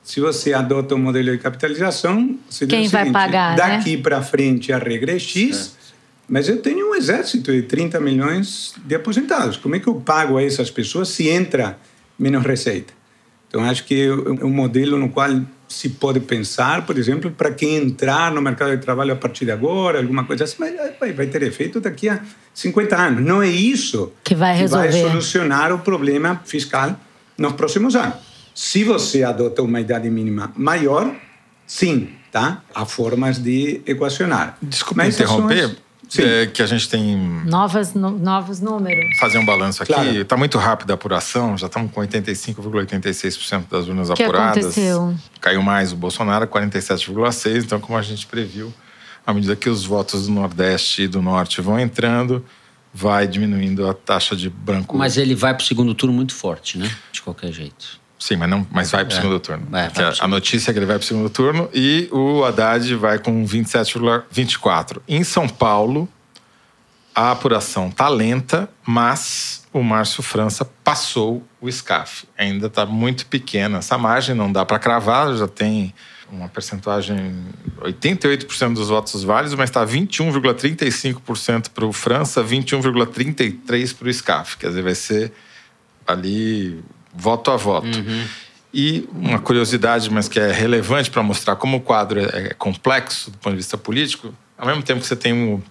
se 0.03 0.19
você 0.19 0.53
adota 0.53 0.95
um 0.95 0.99
modelo 0.99 1.31
de 1.31 1.37
capitalização, 1.37 2.37
você 2.49 2.65
Quem 2.65 2.87
vai 2.87 3.03
seguinte, 3.03 3.13
pagar, 3.13 3.55
daqui 3.55 3.95
né? 3.95 4.03
para 4.03 4.21
frente 4.21 4.73
a 4.73 4.79
regra 4.79 5.13
é 5.13 5.19
X, 5.19 5.55
certo. 5.55 5.77
mas 6.27 6.49
eu 6.49 6.57
tenho 6.61 6.89
um 6.89 6.95
exército 6.95 7.51
de 7.51 7.61
30 7.61 7.99
milhões 8.01 8.73
de 8.83 8.95
aposentados. 8.95 9.55
Como 9.55 9.75
é 9.75 9.79
que 9.79 9.87
eu 9.87 9.95
pago 9.95 10.37
a 10.37 10.43
essas 10.43 10.71
pessoas 10.71 11.09
se 11.09 11.29
entra 11.29 11.77
menos 12.17 12.43
receita? 12.43 13.02
Então, 13.53 13.63
acho 13.65 13.85
que 13.85 14.07
é 14.07 14.11
um 14.43 14.49
modelo 14.49 14.97
no 14.97 15.09
qual 15.09 15.29
se 15.67 15.89
pode 15.89 16.19
pensar, 16.19 16.87
por 16.87 16.97
exemplo, 16.97 17.29
para 17.29 17.51
quem 17.51 17.75
entrar 17.75 18.31
no 18.31 18.41
mercado 18.41 18.75
de 18.75 18.81
trabalho 18.81 19.13
a 19.13 19.15
partir 19.15 19.45
de 19.45 19.51
agora, 19.51 19.99
alguma 19.99 20.23
coisa 20.23 20.45
assim, 20.45 20.55
mas 20.57 20.73
vai 21.15 21.27
ter 21.27 21.43
efeito 21.43 21.79
daqui 21.79 22.09
a 22.09 22.19
50 22.51 22.95
anos. 22.95 23.23
Não 23.23 23.43
é 23.43 23.47
isso 23.47 24.11
que 24.23 24.33
vai, 24.33 24.55
resolver. 24.57 24.87
que 24.87 24.93
vai 24.93 25.11
solucionar 25.11 25.71
o 25.71 25.77
problema 25.77 26.41
fiscal 26.43 26.99
nos 27.37 27.53
próximos 27.53 27.95
anos. 27.95 28.15
Se 28.55 28.83
você 28.83 29.23
adota 29.23 29.61
uma 29.61 29.79
idade 29.79 30.09
mínima 30.09 30.51
maior, 30.55 31.15
sim, 31.67 32.09
tá? 32.31 32.63
Há 32.73 32.87
formas 32.87 33.37
de 33.37 33.81
equacionar. 33.85 34.57
Desculpe 34.63 34.97
mas 34.97 35.13
interromper, 35.13 35.75
é, 36.21 36.45
que 36.47 36.61
a 36.61 36.65
gente 36.65 36.87
tem. 36.87 37.17
Novas, 37.45 37.93
no, 37.93 38.11
novos 38.11 38.59
números. 38.59 39.17
Fazer 39.19 39.37
um 39.37 39.45
balanço 39.45 39.83
aqui. 39.83 39.91
Está 39.91 40.25
claro. 40.25 40.39
muito 40.39 40.57
rápida 40.57 40.93
a 40.93 40.95
apuração, 40.95 41.57
já 41.57 41.67
estamos 41.67 41.91
com 41.91 42.01
85,86% 42.01 43.65
das 43.69 43.87
urnas 43.87 44.09
que 44.11 44.23
apuradas. 44.23 44.65
Aconteceu? 44.65 45.15
Caiu 45.39 45.61
mais 45.61 45.91
o 45.91 45.95
Bolsonaro, 45.95 46.47
47,6%. 46.47 47.63
Então, 47.63 47.79
como 47.79 47.97
a 47.97 48.01
gente 48.01 48.25
previu, 48.27 48.73
à 49.25 49.33
medida 49.33 49.55
que 49.55 49.69
os 49.69 49.85
votos 49.85 50.27
do 50.27 50.33
Nordeste 50.33 51.03
e 51.03 51.07
do 51.07 51.21
Norte 51.21 51.61
vão 51.61 51.79
entrando, 51.79 52.45
vai 52.93 53.27
diminuindo 53.27 53.87
a 53.89 53.93
taxa 53.93 54.35
de 54.35 54.49
branco. 54.49 54.95
Mas 54.95 55.17
ele 55.17 55.33
vai 55.33 55.53
para 55.53 55.63
o 55.63 55.65
segundo 55.65 55.95
turno 55.95 56.13
muito 56.13 56.35
forte, 56.35 56.77
né? 56.77 56.89
De 57.11 57.21
qualquer 57.21 57.51
jeito. 57.51 58.02
Sim, 58.23 58.37
mas, 58.37 58.49
não, 58.49 58.65
mas 58.71 58.89
vai 58.89 59.03
para 59.03 59.15
o 59.15 59.17
é. 59.17 59.21
segundo 59.21 59.37
turno. 59.37 59.67
É, 59.73 60.01
a, 60.01 60.23
a 60.23 60.27
notícia 60.29 60.71
é 60.71 60.73
que 60.73 60.79
ele 60.79 60.85
vai 60.85 60.95
para 60.95 61.03
o 61.03 61.05
segundo 61.05 61.29
turno 61.29 61.69
e 61.73 62.07
o 62.09 62.45
Haddad 62.45 62.95
vai 62.95 63.19
com 63.19 63.45
27,24. 63.45 65.01
Em 65.09 65.25
São 65.25 65.45
Paulo, 65.45 66.07
a 67.13 67.31
apuração 67.31 67.89
está 67.89 68.07
lenta, 68.07 68.69
mas 68.85 69.67
o 69.73 69.83
Márcio 69.83 70.23
França 70.23 70.63
passou 70.85 71.45
o 71.59 71.69
SCAF. 71.69 72.23
Ainda 72.37 72.67
está 72.67 72.85
muito 72.85 73.25
pequena 73.25 73.79
essa 73.79 73.97
margem, 73.97 74.33
não 74.33 74.49
dá 74.49 74.65
para 74.65 74.79
cravar, 74.79 75.35
já 75.35 75.47
tem 75.49 75.93
uma 76.31 76.47
percentagem 76.47 77.43
88% 77.81 78.73
dos 78.73 78.87
votos 78.87 79.21
válidos, 79.25 79.53
mas 79.53 79.69
está 79.69 79.85
21,35% 79.85 81.71
para 81.71 81.85
o 81.85 81.91
França, 81.91 82.41
21,33% 82.41 83.95
para 83.97 84.07
o 84.07 84.13
SCAF. 84.13 84.55
Quer 84.55 84.69
dizer, 84.69 84.81
vai 84.81 84.95
ser 84.95 85.33
ali 86.07 86.81
voto 87.13 87.51
a 87.51 87.57
voto. 87.57 87.87
Uhum. 87.87 88.25
E 88.73 89.07
uma 89.13 89.39
curiosidade, 89.39 90.09
mas 90.09 90.27
que 90.27 90.39
é 90.39 90.51
relevante 90.51 91.11
para 91.11 91.21
mostrar 91.21 91.55
como 91.55 91.77
o 91.77 91.81
quadro 91.81 92.19
é, 92.19 92.47
é 92.47 92.53
complexo 92.53 93.29
do 93.29 93.37
ponto 93.37 93.51
de 93.51 93.57
vista 93.57 93.77
político, 93.77 94.33
ao 94.57 94.67
mesmo 94.67 94.81
tempo 94.81 95.01
que 95.01 95.07
você 95.07 95.15
tem 95.15 95.33
um 95.33 95.61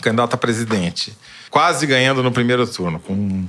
candidato 0.00 0.34
a 0.34 0.36
presidente 0.36 1.12
quase 1.52 1.86
ganhando 1.86 2.22
no 2.22 2.32
primeiro 2.32 2.66
turno, 2.66 2.98
com 2.98 3.44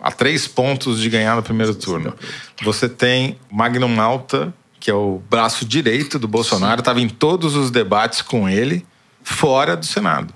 a 0.00 0.12
três 0.12 0.46
pontos 0.46 1.00
de 1.00 1.10
ganhar 1.10 1.34
no 1.34 1.42
primeiro 1.42 1.74
turno, 1.74 2.14
você 2.62 2.88
tem 2.88 3.36
Magno 3.50 3.88
Malta, 3.88 4.54
que 4.78 4.88
é 4.88 4.94
o 4.94 5.20
braço 5.28 5.64
direito 5.64 6.20
do 6.20 6.28
Bolsonaro, 6.28 6.80
estava 6.80 7.00
em 7.00 7.08
todos 7.08 7.56
os 7.56 7.72
debates 7.72 8.22
com 8.22 8.48
ele, 8.48 8.86
fora 9.24 9.76
do 9.76 9.84
Senado. 9.84 10.32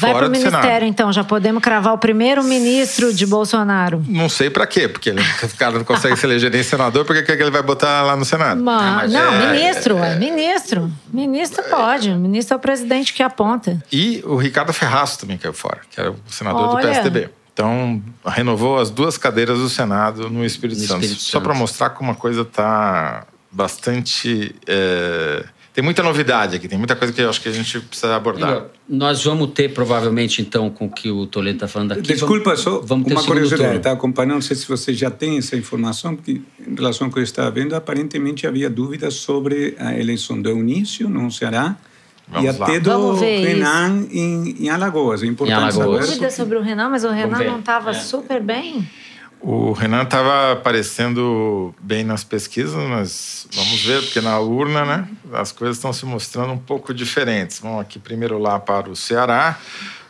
Vai 0.00 0.12
para 0.12 0.26
o 0.26 0.30
ministério, 0.30 0.62
Senado. 0.62 0.84
então. 0.84 1.12
Já 1.12 1.24
podemos 1.24 1.62
cravar 1.62 1.94
o 1.94 1.98
primeiro 1.98 2.42
ministro 2.44 3.12
de 3.12 3.26
Bolsonaro. 3.26 4.04
Não 4.08 4.28
sei 4.28 4.50
para 4.50 4.66
quê, 4.66 4.88
porque 4.88 5.10
ele, 5.10 5.20
o 5.20 5.56
cara 5.56 5.78
não 5.78 5.84
consegue 5.84 6.16
se 6.16 6.26
eleger 6.26 6.50
nem 6.50 6.62
senador, 6.62 7.04
por 7.04 7.22
que 7.22 7.32
ele 7.32 7.50
vai 7.50 7.62
botar 7.62 8.02
lá 8.02 8.16
no 8.16 8.24
Senado? 8.24 8.62
Mas, 8.62 9.12
não, 9.12 9.34
é, 9.34 9.52
ministro, 9.52 9.98
é, 9.98 10.12
é, 10.12 10.16
ministro. 10.16 10.90
Ministro 11.12 11.62
pode. 11.64 12.10
O 12.10 12.16
ministro 12.16 12.54
é 12.54 12.56
o 12.56 12.60
presidente 12.60 13.12
que 13.12 13.22
aponta. 13.22 13.82
E 13.92 14.22
o 14.24 14.36
Ricardo 14.36 14.72
Ferraço 14.72 15.18
também 15.18 15.36
caiu 15.36 15.52
fora, 15.52 15.80
que 15.90 16.00
era 16.00 16.10
o 16.10 16.16
senador 16.28 16.68
Olha. 16.68 16.86
do 16.86 16.88
PSDB. 16.88 17.30
Então, 17.52 18.00
renovou 18.24 18.78
as 18.78 18.88
duas 18.88 19.18
cadeiras 19.18 19.58
do 19.58 19.68
Senado 19.68 20.30
no 20.30 20.44
Espírito, 20.44 20.80
no 20.80 20.86
Santo. 20.86 21.00
Espírito 21.00 21.20
Santo. 21.22 21.30
Só 21.32 21.40
para 21.40 21.54
mostrar 21.54 21.90
como 21.90 22.12
a 22.12 22.14
coisa 22.14 22.42
está 22.42 23.26
bastante. 23.50 24.54
Tem 25.78 25.84
muita 25.84 26.02
novidade 26.02 26.56
aqui, 26.56 26.66
tem 26.66 26.76
muita 26.76 26.96
coisa 26.96 27.14
que 27.14 27.22
eu 27.22 27.30
acho 27.30 27.40
que 27.40 27.48
a 27.48 27.52
gente 27.52 27.78
precisa 27.78 28.16
abordar. 28.16 28.64
nós 28.88 29.22
vamos 29.22 29.52
ter, 29.52 29.72
provavelmente, 29.72 30.42
então, 30.42 30.68
com 30.70 30.86
o 30.86 30.90
que 30.90 31.08
o 31.08 31.24
Toledo 31.24 31.54
está 31.54 31.68
falando 31.68 31.92
aqui. 31.92 32.02
Desculpa, 32.02 32.50
vamos, 32.50 32.60
só 32.60 32.80
vamos 32.80 33.06
ter 33.06 33.14
uma 33.14 33.22
curiosidade, 33.22 33.76
está 33.76 33.92
acompanhando, 33.92 34.32
não 34.32 34.40
sei 34.40 34.56
se 34.56 34.66
você 34.66 34.92
já 34.92 35.08
tem 35.08 35.38
essa 35.38 35.54
informação, 35.54 36.16
porque 36.16 36.40
em 36.66 36.74
relação 36.74 37.06
ao 37.06 37.12
que 37.12 37.20
eu 37.20 37.22
estava 37.22 37.48
vendo, 37.52 37.76
aparentemente 37.76 38.44
havia 38.44 38.68
dúvidas 38.68 39.14
sobre 39.14 39.76
a 39.78 39.96
eleição 39.96 40.42
do 40.42 40.48
Eunício 40.48 41.08
no 41.08 41.30
Ceará. 41.30 41.76
Vamos 42.26 42.44
e 42.44 42.48
até 42.60 42.80
do 42.80 43.14
Renan 43.14 44.04
em, 44.10 44.64
em, 44.64 44.70
Alagoas. 44.70 45.22
É 45.22 45.26
importante 45.26 45.60
em 45.60 45.62
Alagoas. 45.62 46.08
Dúvida 46.08 46.30
sobre 46.32 46.58
o 46.58 46.60
Renan, 46.60 46.88
mas 46.88 47.04
o 47.04 47.10
Renan 47.10 47.38
não 47.44 47.60
estava 47.60 47.90
é. 47.90 47.94
super 47.94 48.42
bem. 48.42 48.84
O 49.40 49.72
Renan 49.72 50.02
estava 50.02 50.52
aparecendo 50.52 51.74
bem 51.80 52.02
nas 52.02 52.24
pesquisas, 52.24 52.74
mas 52.88 53.46
vamos 53.52 53.84
ver, 53.84 54.02
porque 54.02 54.20
na 54.20 54.38
urna, 54.40 54.84
né, 54.84 55.08
as 55.32 55.52
coisas 55.52 55.76
estão 55.76 55.92
se 55.92 56.04
mostrando 56.04 56.52
um 56.52 56.58
pouco 56.58 56.92
diferentes. 56.92 57.60
Vamos 57.60 57.80
aqui 57.80 57.98
primeiro 57.98 58.38
lá 58.38 58.58
para 58.58 58.90
o 58.90 58.96
Ceará, 58.96 59.58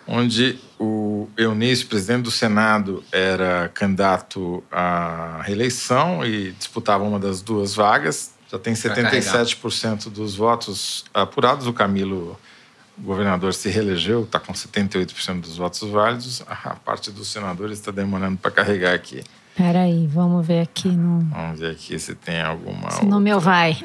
onde 0.07 0.59
o 0.79 1.29
Eunício, 1.37 1.87
presidente 1.87 2.23
do 2.23 2.31
Senado, 2.31 3.05
era 3.13 3.71
candidato 3.75 4.65
à 4.73 5.43
reeleição 5.43 6.25
e 6.25 6.53
disputava 6.53 7.05
uma 7.05 7.19
das 7.19 7.43
duas 7.43 7.75
vagas. 7.75 8.33
Já 8.51 8.59
tem 8.59 8.73
77% 8.73 10.09
dos 10.09 10.37
votos 10.37 11.05
apurados. 11.13 11.67
O 11.67 11.73
Camilo 11.73 12.39
o 13.01 13.07
governador 13.07 13.55
se 13.55 13.69
reelegeu, 13.69 14.25
está 14.25 14.41
com 14.41 14.53
78% 14.53 15.41
dos 15.41 15.57
votos 15.57 15.89
válidos. 15.89 16.43
A 16.47 16.75
parte 16.75 17.11
dos 17.11 17.29
senadores 17.29 17.79
está 17.79 17.91
demorando 17.91 18.37
para 18.39 18.51
carregar 18.51 18.95
aqui. 18.95 19.23
Espera 19.51 19.83
aí, 19.83 20.07
vamos 20.07 20.47
ver 20.47 20.61
aqui 20.61 20.89
no. 20.89 21.21
Vamos 21.35 21.59
ver 21.59 21.73
aqui 21.73 21.99
se 21.99 22.15
tem 22.15 22.41
alguma. 22.41 22.93
Se 22.93 23.05
no 23.05 23.19
meu 23.19 23.41
vai. 23.41 23.77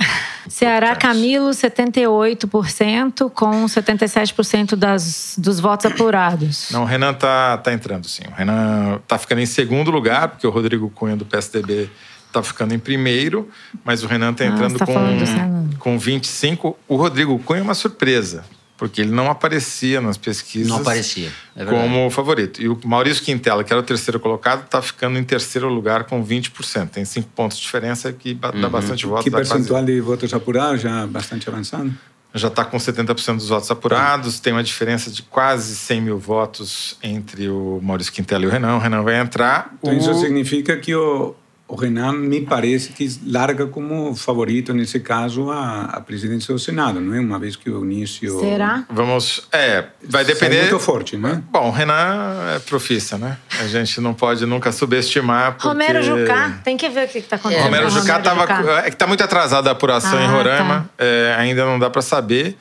Ceará 0.48 0.96
Camilo, 0.96 1.50
78%, 1.50 3.32
com 3.32 3.66
77% 3.66 4.76
das, 4.76 5.34
dos 5.36 5.60
votos 5.60 5.88
apurados. 5.88 6.70
Não, 6.70 6.84
o 6.84 6.86
Renan 6.86 7.16
tá, 7.16 7.58
tá 7.58 7.74
entrando, 7.74 8.08
sim. 8.08 8.22
O 8.28 8.36
Renan 8.36 9.00
tá 9.08 9.18
ficando 9.18 9.42
em 9.42 9.48
segundo 9.48 9.90
lugar, 9.90 10.28
porque 10.28 10.46
o 10.46 10.52
Rodrigo 10.52 10.92
Cunha 10.92 11.16
do 11.16 11.26
PSDB 11.26 11.90
tá 12.32 12.44
ficando 12.44 12.76
em 12.76 12.80
primeiro, 12.80 13.50
mas 13.84 14.04
o 14.04 14.08
Renan 14.08 14.32
tá 14.34 14.44
ah, 14.44 14.48
entrando 14.48 14.76
ah, 14.76 14.80
tá 14.80 14.86
com, 14.86 15.70
com 15.80 15.98
25. 15.98 16.78
O 16.88 16.96
Rodrigo 16.98 17.40
Cunha 17.40 17.62
é 17.62 17.64
uma 17.64 17.74
surpresa 17.74 18.44
porque 18.78 19.02
ele 19.02 19.12
não 19.12 19.30
aparecia 19.30 20.02
nas 20.02 20.18
pesquisas. 20.18 20.68
Não 20.68 20.78
aparecia. 20.78 21.32
É 21.56 21.64
como 21.66 22.10
favorito. 22.10 22.62
E 22.62 22.68
o 22.68 22.78
Maurício 22.84 23.24
Quintela, 23.24 23.64
que 23.64 23.72
era 23.72 23.80
o 23.80 23.84
terceiro 23.84 24.20
colocado, 24.20 24.66
está 24.66 24.82
ficando 24.82 25.18
em 25.18 25.24
terceiro 25.24 25.70
lugar 25.70 26.06
com 26.06 26.26
20%. 26.26 26.90
Tem 26.90 27.06
cinco 27.06 27.30
pontos 27.36 27.58
de 27.58 27.64
diferença 27.64 28.12
que 28.12 28.34
dá 28.34 28.50
uhum. 28.50 28.70
bastante 28.70 29.06
votos. 29.06 29.24
Que 29.24 29.32
percentual 29.32 29.84
de 29.86 30.02
votos 30.02 30.34
apurados 30.34 30.82
já 30.82 31.06
bastante 31.06 31.48
avançado? 31.48 31.94
Já 32.36 32.48
está 32.48 32.66
com 32.66 32.78
70% 32.78 33.36
dos 33.36 33.50
votos 33.50 33.70
apurados, 33.70 34.40
tem 34.40 34.52
uma 34.54 34.64
diferença 34.64 35.12
de 35.12 35.22
quase 35.22 35.76
100 35.76 36.02
mil 36.02 36.18
votos 36.18 36.98
entre 37.04 37.48
o 37.48 37.80
Maurício 37.84 38.12
Quintela 38.12 38.44
e 38.44 38.48
o 38.48 38.50
Renan. 38.50 38.78
O 38.78 38.80
Renan 38.80 39.04
vai 39.04 39.20
entrar. 39.20 39.72
Então, 39.80 39.94
o... 39.94 39.98
isso 39.98 40.16
significa 40.16 40.76
que 40.78 40.96
o, 40.96 41.36
o 41.74 41.76
Renan 41.76 42.14
me 42.14 42.42
parece 42.42 42.90
que 42.90 43.20
larga 43.26 43.66
como 43.66 44.16
favorito 44.16 44.76
nesse 44.76 45.00
caso 45.00 45.50
a, 45.50 45.86
a 45.86 46.02
presidência 46.02 46.54
do 46.54 46.60
Senado, 46.60 47.02
não 47.02 47.16
é? 47.16 47.20
Uma 47.20 47.40
vez 47.40 47.56
que 47.56 47.68
o 47.68 47.84
início 47.84 48.40
será? 48.40 48.86
Vamos, 48.92 49.48
é, 49.52 49.86
vai 50.08 50.24
depender. 50.24 50.62
muito 50.62 50.80
forte, 50.80 51.18
né? 51.18 51.42
Bom, 51.50 51.70
o 51.70 51.72
Renan 51.72 52.54
é 52.56 52.60
profissa, 52.60 53.18
né? 53.18 53.40
A 53.60 53.66
gente 53.66 54.00
não 54.00 54.14
pode 54.14 54.46
nunca 54.46 54.72
subestimar. 54.72 55.54
Porque... 55.54 55.68
Romero 55.68 56.04
Jucá, 56.04 56.60
tem 56.64 56.78
que 56.78 56.88
ver 56.90 57.08
o 57.08 57.10
que 57.10 57.18
está 57.18 57.38
acontecendo. 57.38 57.64
É. 57.64 57.66
Romero 57.66 57.90
Jucá 57.90 58.20
estava, 58.20 58.44
é 58.78 58.84
que 58.84 58.90
está 58.90 59.08
muito 59.08 59.24
atrasada 59.24 59.70
a 59.70 59.72
apuração 59.72 60.20
ah, 60.20 60.24
em 60.24 60.28
Roraima, 60.28 60.92
tá. 60.96 61.04
é, 61.04 61.36
ainda 61.40 61.66
não 61.66 61.80
dá 61.80 61.90
para 61.90 62.04
saber. 62.04 62.56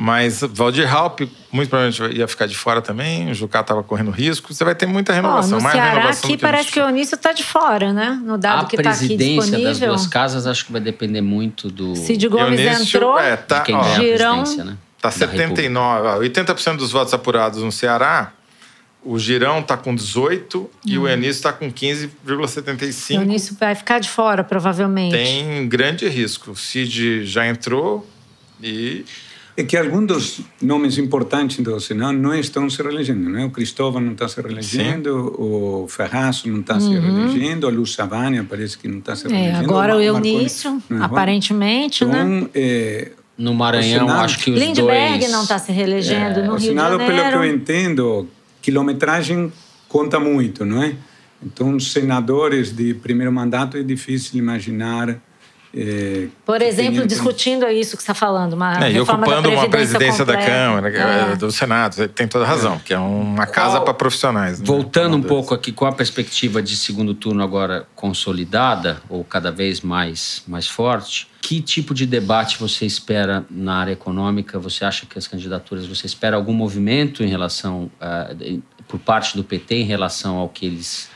Mas 0.00 0.42
Valdir 0.42 0.88
Halp, 0.88 1.22
muito 1.50 1.70
provavelmente 1.70 2.16
ia 2.16 2.28
ficar 2.28 2.46
de 2.46 2.56
fora 2.56 2.80
também. 2.80 3.32
O 3.32 3.34
Jucá 3.34 3.62
estava 3.62 3.82
correndo 3.82 4.12
risco. 4.12 4.54
Você 4.54 4.64
vai 4.64 4.72
ter 4.72 4.86
muita 4.86 5.12
renovação. 5.12 5.54
Oh, 5.54 5.56
no 5.56 5.62
mais 5.64 5.74
Ceará, 5.74 5.90
renovação 5.94 6.28
aqui 6.28 6.36
que 6.36 6.40
parece 6.40 6.70
que 6.70 6.78
o 6.78 6.86
Onísio 6.86 7.16
está 7.16 7.32
de 7.32 7.42
fora, 7.42 7.92
né? 7.92 8.16
No 8.24 8.38
dado 8.38 8.62
a 8.62 8.68
que 8.68 8.76
está 8.76 8.90
aqui 8.90 9.08
disponível. 9.08 9.38
A 9.38 9.42
presidência 9.42 9.68
das 9.68 9.78
duas 9.80 10.06
casas 10.06 10.46
acho 10.46 10.66
que 10.66 10.70
vai 10.70 10.80
depender 10.80 11.20
muito 11.20 11.68
do... 11.68 11.96
Cid 11.96 12.28
Gomes 12.28 12.60
Eunício, 12.60 12.96
entrou, 12.96 13.18
é, 13.18 13.36
tá, 13.36 13.62
quem 13.62 13.74
Girão, 13.94 14.34
a 14.34 14.42
presidência, 14.42 14.64
né? 14.66 14.76
Tá 15.02 15.10
79, 15.10 16.28
80% 16.28 16.76
dos 16.76 16.92
votos 16.92 17.12
apurados 17.12 17.60
no 17.64 17.72
Ceará. 17.72 18.32
O 19.02 19.18
Girão 19.18 19.58
está 19.58 19.76
com 19.76 19.92
18 19.92 20.60
hum. 20.60 20.68
e 20.86 20.96
o 20.96 21.08
Enício 21.08 21.38
está 21.38 21.52
com 21.52 21.72
15,75. 21.72 23.18
O 23.18 23.22
Enício 23.22 23.56
vai 23.58 23.74
ficar 23.74 23.98
de 23.98 24.08
fora, 24.08 24.44
provavelmente. 24.44 25.10
Tem 25.10 25.68
grande 25.68 26.08
risco. 26.08 26.52
O 26.52 26.56
Cid 26.56 27.26
já 27.26 27.48
entrou 27.48 28.08
e 28.62 29.04
é 29.58 29.64
que 29.64 29.76
alguns 29.76 30.06
dos 30.06 30.40
nomes 30.62 30.98
importantes 30.98 31.58
do 31.58 31.80
Senado 31.80 32.16
não 32.16 32.32
estão 32.32 32.70
se 32.70 32.80
reelegendo. 32.80 33.28
Né? 33.28 33.44
O 33.44 33.50
Cristóvão 33.50 34.00
não 34.00 34.12
está 34.12 34.28
se 34.28 34.40
reelegendo, 34.40 35.10
Sim. 35.10 35.42
o 35.42 35.86
Ferraço 35.88 36.48
não 36.48 36.60
está 36.60 36.74
uhum. 36.74 36.80
se 36.80 36.96
reelegendo, 36.96 37.66
a 37.66 37.70
Luz 37.70 37.92
Savânia 37.92 38.46
parece 38.48 38.78
que 38.78 38.86
não 38.86 38.98
está 38.98 39.16
se 39.16 39.26
reelegendo. 39.26 39.56
É, 39.56 39.64
agora 39.64 39.96
o 39.96 40.00
Eunício, 40.00 40.80
aparentemente, 41.00 42.04
né? 42.04 42.20
então, 42.20 42.28
né? 42.28 42.48
É, 42.54 43.10
no 43.36 43.52
Maranhão, 43.52 44.06
Senado, 44.06 44.24
acho 44.24 44.38
que 44.38 44.52
os 44.52 44.60
Lindbergh 44.60 45.18
dois... 45.18 45.32
não 45.32 45.42
está 45.42 45.58
se 45.58 45.72
reelegendo, 45.72 46.38
é, 46.38 46.42
no 46.44 46.54
Rio 46.54 46.68
Senado, 46.68 46.96
de 46.96 47.04
Janeiro... 47.04 47.28
pelo 47.28 47.28
que 47.28 47.48
eu 47.48 47.52
entendo, 47.52 48.28
quilometragem 48.62 49.52
conta 49.88 50.20
muito, 50.20 50.64
não 50.64 50.84
é? 50.84 50.94
Então, 51.44 51.80
senadores 51.80 52.70
de 52.70 52.94
primeiro 52.94 53.32
mandato 53.32 53.76
é 53.76 53.82
difícil 53.82 54.38
imaginar 54.38 55.20
é, 55.74 56.28
Por 56.46 56.62
exemplo, 56.62 57.06
discutindo 57.06 57.66
isso 57.68 57.96
que 57.96 58.02
você 58.02 58.10
está 58.10 58.14
falando, 58.14 58.54
uma 58.54 58.86
é, 58.86 58.92
e 58.92 59.00
ocupando 59.00 59.50
uma 59.50 59.68
presidência 59.68 60.24
completa. 60.24 60.46
da 60.48 60.54
Câmara, 60.54 61.32
é. 61.32 61.36
do 61.36 61.52
Senado, 61.52 62.08
tem 62.08 62.26
toda 62.26 62.46
razão, 62.46 62.74
é. 62.76 62.78
que 62.78 62.94
é 62.94 62.98
uma 62.98 63.46
casa 63.46 63.80
para 63.80 63.92
profissionais. 63.92 64.60
Né? 64.60 64.66
Voltando 64.66 65.16
um 65.16 65.22
pouco 65.22 65.54
aqui 65.54 65.70
com 65.70 65.84
a 65.84 65.92
perspectiva 65.92 66.62
de 66.62 66.74
segundo 66.74 67.14
turno 67.14 67.42
agora 67.42 67.86
consolidada 67.94 69.02
ou 69.08 69.22
cada 69.22 69.50
vez 69.50 69.82
mais 69.82 70.42
mais 70.46 70.66
forte, 70.66 71.28
que 71.40 71.60
tipo 71.60 71.92
de 71.94 72.06
debate 72.06 72.58
você 72.58 72.86
espera 72.86 73.44
na 73.50 73.76
área 73.76 73.92
econômica? 73.92 74.58
Você 74.58 74.84
acha 74.84 75.06
que 75.06 75.18
as 75.18 75.26
candidaturas, 75.26 75.86
você 75.86 76.06
espera 76.06 76.36
algum 76.36 76.52
movimento 76.52 77.22
em 77.22 77.28
relação 77.28 77.90
uh, 78.00 78.62
por 78.86 78.98
parte 78.98 79.36
do 79.36 79.44
PT 79.44 79.76
em 79.76 79.84
relação 79.84 80.36
ao 80.36 80.48
que 80.48 80.66
eles 80.66 81.10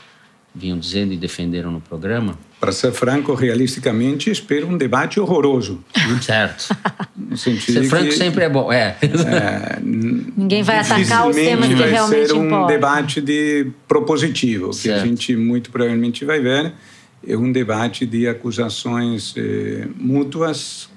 vinham 0.53 0.77
dizendo 0.77 1.11
e 1.13 1.17
defenderam 1.17 1.71
no 1.71 1.81
programa? 1.81 2.37
Para 2.63 2.71
ser 2.71 2.93
franco, 2.93 3.33
realisticamente, 3.33 4.31
espero 4.31 4.69
um 4.69 4.77
debate 4.77 5.19
horroroso. 5.19 5.83
Certo. 6.21 6.73
ser 7.35 7.83
franco 7.89 8.05
que, 8.05 8.11
sempre 8.13 8.45
é 8.45 8.49
bom, 8.49 8.71
é. 8.71 8.95
é 9.01 9.79
Ninguém 9.83 10.63
vai 10.63 10.79
atacar 10.79 11.27
os 11.27 11.35
temas 11.35 11.67
que 11.67 11.73
realmente 11.73 12.19
vai 12.19 12.27
ser 12.27 12.33
um 12.35 12.45
importam. 12.45 12.67
debate 12.67 13.19
de 13.19 13.67
propositivo, 13.85 14.71
certo. 14.71 14.95
que 14.95 15.03
a 15.03 15.05
gente 15.05 15.35
muito 15.35 15.71
provavelmente 15.71 16.23
vai 16.23 16.39
ver 16.39 16.71
é 17.27 17.35
um 17.35 17.51
debate 17.51 18.05
de 18.05 18.29
acusações 18.29 19.33
eh, 19.35 19.85
mútuas 19.97 20.87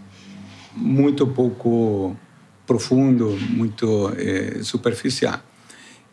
muito 0.73 1.27
pouco 1.27 2.17
profundo, 2.65 3.37
muito 3.51 4.13
eh, 4.17 4.59
superficial. 4.63 5.41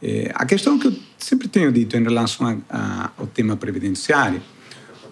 Eh, 0.02 0.32
a 0.34 0.46
questão 0.48 0.80
que 0.80 0.88
eu 0.88 0.96
sempre 1.16 1.48
tenho 1.48 1.72
dito 1.72 1.96
em 1.96 2.02
relação 2.02 2.48
a, 2.48 2.76
a, 2.76 3.12
ao 3.20 3.28
tema 3.28 3.56
previdenciário 3.56 4.42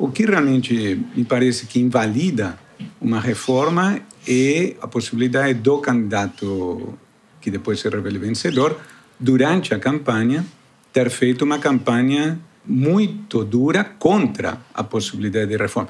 o 0.01 0.09
que 0.09 0.25
realmente 0.25 0.99
me 1.15 1.23
parece 1.23 1.67
que 1.67 1.79
invalida 1.79 2.57
uma 2.99 3.19
reforma 3.19 3.99
é 4.27 4.75
a 4.81 4.87
possibilidade 4.87 5.53
do 5.53 5.77
candidato 5.77 6.97
que 7.39 7.51
depois 7.51 7.79
se 7.79 7.87
revele 7.87 8.17
vencedor, 8.17 8.79
durante 9.19 9.75
a 9.75 9.79
campanha, 9.79 10.43
ter 10.91 11.11
feito 11.11 11.43
uma 11.43 11.59
campanha 11.59 12.39
muito 12.65 13.43
dura 13.45 13.83
contra 13.83 14.57
a 14.73 14.83
possibilidade 14.83 15.51
de 15.51 15.57
reforma. 15.57 15.89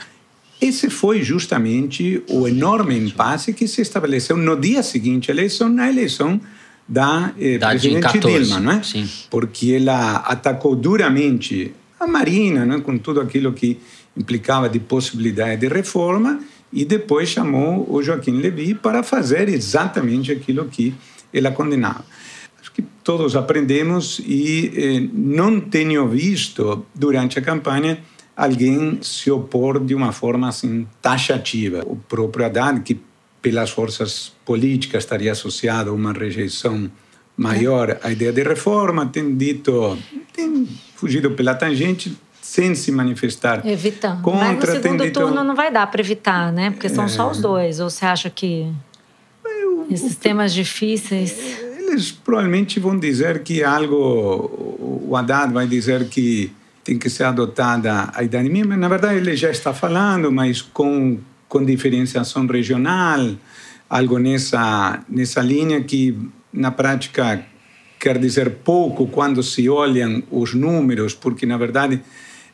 Esse 0.59 0.89
foi 0.89 1.23
justamente 1.23 2.21
o 2.29 2.45
enorme 2.49 2.97
impasse 2.97 3.53
que 3.53 3.65
se 3.65 3.81
estabeleceu 3.81 4.35
no 4.35 4.59
dia 4.59 4.83
seguinte 4.83 5.31
à 5.31 5.33
eleição, 5.33 5.69
na 5.69 5.89
eleição 5.89 6.39
da, 6.85 7.33
eh, 7.39 7.57
da 7.57 7.69
presidente 7.69 8.03
14, 8.03 8.43
Dilma, 8.43 8.59
não 8.59 8.71
é? 8.73 8.83
Sim. 8.83 9.09
Porque 9.29 9.71
ela 9.71 10.17
atacou 10.17 10.75
duramente 10.75 11.73
a 11.97 12.07
Marina, 12.07 12.65
né, 12.65 12.81
com 12.81 12.97
tudo 12.97 13.21
aquilo 13.21 13.53
que 13.53 13.79
implicava 14.15 14.69
de 14.69 14.79
possibilidade 14.79 15.61
de 15.61 15.67
reforma, 15.67 16.39
e 16.71 16.85
depois 16.85 17.29
chamou 17.29 17.85
o 17.89 18.01
Joaquim 18.01 18.37
Levy 18.39 18.73
para 18.73 19.03
fazer 19.03 19.49
exatamente 19.49 20.31
aquilo 20.31 20.65
que 20.65 20.93
ela 21.33 21.51
condenava. 21.51 22.05
Acho 22.61 22.71
que 22.71 22.81
todos 23.03 23.35
aprendemos 23.35 24.21
e 24.23 24.71
eh, 24.75 25.09
não 25.13 25.59
tenho 25.59 26.07
visto 26.07 26.85
durante 26.95 27.39
a 27.39 27.41
campanha 27.41 27.99
alguém 28.35 28.99
se 29.01 29.29
opor 29.29 29.83
de 29.83 29.93
uma 29.93 30.11
forma 30.11 30.47
assim 30.47 30.87
taxativa. 31.01 31.83
O 31.85 31.95
próprio 31.95 32.45
Haddad, 32.45 32.81
que 32.81 32.99
pelas 33.41 33.71
forças 33.71 34.31
políticas 34.45 35.03
estaria 35.03 35.31
associado 35.31 35.89
a 35.89 35.93
uma 35.93 36.13
rejeição 36.13 36.89
maior 37.35 37.99
à 38.03 38.11
ideia 38.11 38.31
de 38.31 38.43
reforma, 38.43 39.07
tem 39.07 39.35
dito, 39.35 39.97
tem 40.31 40.67
fugido 40.95 41.31
pela 41.31 41.55
tangente, 41.55 42.15
sem 42.51 42.75
se 42.75 42.91
manifestar 42.91 43.65
Evitando. 43.65 44.21
contra. 44.21 44.45
Mas 44.45 44.59
no 44.59 44.81
segundo 44.81 45.09
turno 45.13 45.41
não 45.41 45.55
vai 45.55 45.71
dar 45.71 45.87
para 45.87 46.01
evitar, 46.01 46.51
né? 46.51 46.69
Porque 46.71 46.89
são 46.89 47.05
é... 47.05 47.07
só 47.07 47.31
os 47.31 47.37
é. 47.37 47.41
dois. 47.41 47.79
Ou 47.79 47.89
você 47.89 48.03
acha 48.05 48.29
que 48.29 48.67
Eu, 49.45 49.87
esses 49.89 50.17
temas 50.17 50.53
difíceis... 50.53 51.31
Eles 51.77 52.11
provavelmente 52.11 52.77
vão 52.77 52.99
dizer 52.99 53.41
que 53.41 53.63
algo... 53.63 55.07
O 55.07 55.15
Haddad 55.15 55.53
vai 55.53 55.65
dizer 55.65 56.09
que 56.09 56.51
tem 56.83 56.99
que 56.99 57.09
ser 57.09 57.23
adotada 57.23 58.09
a 58.13 58.21
idade 58.21 58.49
mínima. 58.49 58.75
Na 58.75 58.89
verdade, 58.89 59.15
ele 59.15 59.33
já 59.37 59.49
está 59.49 59.73
falando, 59.73 60.29
mas 60.29 60.61
com, 60.61 61.19
com 61.47 61.63
diferenciação 61.63 62.45
regional, 62.47 63.33
algo 63.89 64.17
nessa, 64.17 64.99
nessa 65.07 65.41
linha 65.41 65.81
que, 65.81 66.17
na 66.51 66.69
prática, 66.69 67.45
quer 67.97 68.17
dizer 68.17 68.57
pouco 68.61 69.07
quando 69.07 69.41
se 69.41 69.69
olham 69.69 70.21
os 70.29 70.53
números, 70.53 71.13
porque, 71.13 71.45
na 71.45 71.55
verdade, 71.55 72.01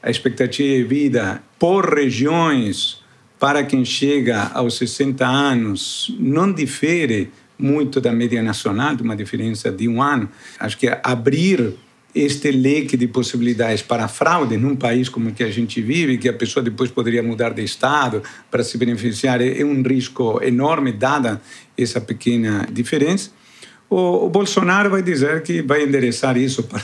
a 0.07 0.09
expectativa 0.09 0.69
de 0.69 0.83
vida 0.85 1.43
por 1.59 1.93
regiões 1.93 3.03
para 3.37 3.61
quem 3.65 3.83
chega 3.83 4.43
aos 4.53 4.77
60 4.77 5.27
anos 5.27 6.15
não 6.17 6.51
difere 6.53 7.29
muito 7.59 7.99
da 7.99 8.13
média 8.13 8.41
nacional, 8.41 8.95
de 8.95 9.03
uma 9.03 9.17
diferença 9.17 9.69
de 9.69 9.85
um 9.85 10.01
ano. 10.01 10.29
Acho 10.57 10.77
que 10.77 10.87
abrir 11.03 11.73
este 12.15 12.51
leque 12.51 12.95
de 12.95 13.05
possibilidades 13.09 13.81
para 13.81 14.07
fraude 14.07 14.55
num 14.55 14.77
país 14.77 15.09
como 15.09 15.29
o 15.29 15.33
que 15.33 15.43
a 15.43 15.51
gente 15.51 15.81
vive, 15.81 16.17
que 16.17 16.29
a 16.29 16.33
pessoa 16.33 16.63
depois 16.63 16.89
poderia 16.89 17.21
mudar 17.21 17.53
de 17.53 17.61
estado 17.61 18.23
para 18.49 18.63
se 18.63 18.77
beneficiar, 18.77 19.41
é 19.41 19.61
um 19.65 19.83
risco 19.83 20.41
enorme, 20.41 20.93
dada 20.93 21.41
essa 21.77 21.99
pequena 21.99 22.65
diferença 22.71 23.31
o, 23.89 24.25
o, 24.25 24.29
Bolsonaro 24.29 24.89
vai 24.89 25.01
dizer 25.01 25.41
que 25.43 25.61
vai 25.61 25.83
endereçar 25.83 26.37
isso 26.37 26.63
para 26.63 26.81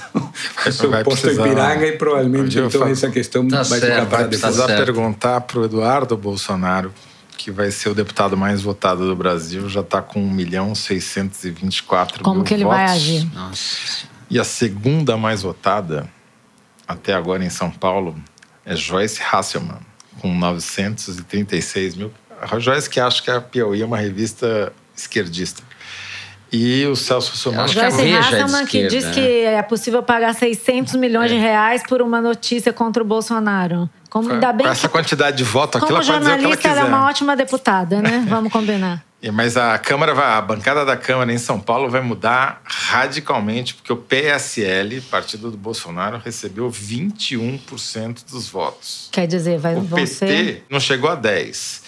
o 0.68 0.72
seu 0.72 0.90
posto 1.04 1.30
em 1.30 1.34
Ipiranga 1.34 1.86
e 1.86 1.98
provavelmente 1.98 2.58
então 2.58 2.88
essa 2.88 3.10
questão 3.10 3.48
tá 3.48 3.58
vai 3.64 3.80
certo, 3.80 3.94
ficar 3.94 4.06
para 4.06 4.28
depois. 4.28 4.42
Vai 4.42 4.52
precisar 4.52 4.86
perguntar 4.86 5.42
para 5.42 5.60
o 5.60 5.66
Eduardo 5.66 6.16
Bolsonaro, 6.16 6.94
que 7.38 7.52
vai 7.52 7.72
ser 7.72 7.90
o 7.90 7.94
deputado 7.94 8.38
mais 8.38 8.62
votado 8.62 9.06
do 9.06 9.16
Brasil, 9.16 9.68
já 9.68 9.82
está 9.82 10.02
com 10.02 10.22
1 10.24 10.32
milhão 10.32 10.74
624 10.74 12.24
Como 12.24 12.38
mil 12.38 12.44
que 12.46 12.54
ele 12.54 12.64
votos. 12.64 12.80
vai 12.80 12.90
agir? 12.90 13.30
Nossa. 13.34 14.08
E 14.30 14.40
a 14.40 14.44
segunda 14.46 15.18
mais 15.18 15.42
votada, 15.42 16.10
até 16.88 17.14
agora 17.14 17.44
em 17.44 17.50
São 17.50 17.70
Paulo, 17.70 18.16
é 18.66 18.76
Joyce 18.76 19.22
Hasselman, 19.22 19.80
com 20.22 20.34
936 20.34 21.96
mil. 21.96 22.14
A 22.42 22.60
Joyce 22.60 22.90
que 22.90 23.00
acha 23.00 23.22
que 23.22 23.30
a 23.30 23.42
Piauí 23.42 23.82
é 23.82 23.86
uma 23.86 23.98
revista 23.98 24.72
esquerdista. 24.96 25.62
E 26.54 26.86
o 26.86 26.96
Celso 26.96 27.32
Russomano. 27.32 27.68
Joyce 27.68 28.14
Hasselman, 28.14 28.66
que 28.68 28.86
diz 28.86 29.08
que 29.08 29.42
é 29.42 29.62
possível 29.64 30.04
pagar 30.04 30.36
600 30.36 30.94
milhões 30.94 31.32
é. 31.32 31.34
de 31.34 31.40
reais 31.40 31.82
por 31.88 32.00
uma 32.00 32.22
notícia 32.22 32.72
contra 32.72 33.02
o 33.02 33.06
Bolsonaro. 33.06 33.90
Como, 34.08 34.32
ainda 34.32 34.54
bem 34.54 34.68
Com 34.68 34.72
essa 34.72 34.88
que, 34.88 34.94
quantidade 34.94 35.38
de 35.38 35.44
voto, 35.44 35.80
aquilo 35.80 35.94
Como 35.94 36.04
jornalista, 36.04 36.68
ela, 36.68 36.82
ela, 36.82 36.88
é 36.88 36.90
uma 36.96 37.10
ótima 37.10 37.36
deputada, 37.36 38.00
né? 38.00 38.24
Vamos 38.30 38.54
combinar. 38.54 39.04
Mas 39.32 39.56
a 39.56 39.78
Câmara, 39.80 40.14
vai, 40.14 40.26
a 40.26 40.42
bancada 40.42 40.84
da 40.84 40.98
Câmara 40.98 41.32
em 41.32 41.38
São 41.38 41.60
Paulo 41.60 41.90
vai 41.90 42.02
mudar 42.02 42.62
radicalmente, 42.66 43.74
porque 43.74 43.92
o 43.92 43.96
PSL, 43.96 45.00
partido 45.02 45.50
do 45.50 45.58
Bolsonaro, 45.58 46.22
recebeu 46.24 46.70
21% 46.70 48.30
dos 48.30 48.50
votos. 48.50 49.08
Quer 49.12 49.26
dizer, 49.26 49.58
vai 49.58 49.76
O 49.76 49.86
PT 49.86 50.08
ser... 50.08 50.66
não 50.70 50.80
chegou 50.80 51.10
a 51.10 51.18
10%. 51.18 51.83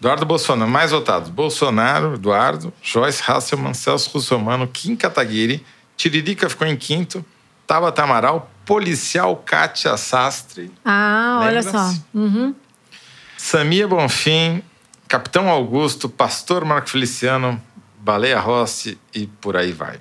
Eduardo 0.00 0.24
Bolsonaro, 0.24 0.70
mais 0.70 0.92
votados. 0.92 1.28
Bolsonaro, 1.28 2.14
Eduardo, 2.14 2.72
Joyce 2.82 3.22
Hasselman, 3.26 3.74
Celso 3.74 4.10
Russomano, 4.10 4.66
Kim 4.66 4.96
Kataguiri, 4.96 5.62
Tiririca 5.94 6.48
ficou 6.48 6.66
em 6.66 6.74
quinto, 6.74 7.22
Tabata 7.66 8.02
Amaral, 8.02 8.50
policial 8.64 9.36
Kátia 9.36 9.94
Sastre. 9.98 10.72
Ah, 10.82 11.40
olha 11.42 11.62
só. 11.62 11.94
Uhum. 12.14 12.54
Samia 13.36 13.86
Bonfim, 13.86 14.62
Capitão 15.06 15.50
Augusto, 15.50 16.08
Pastor 16.08 16.64
Marco 16.64 16.88
Feliciano, 16.88 17.62
Baleia 17.98 18.40
Rossi 18.40 18.98
e 19.14 19.26
por 19.26 19.54
aí 19.54 19.72
vai. 19.72 20.00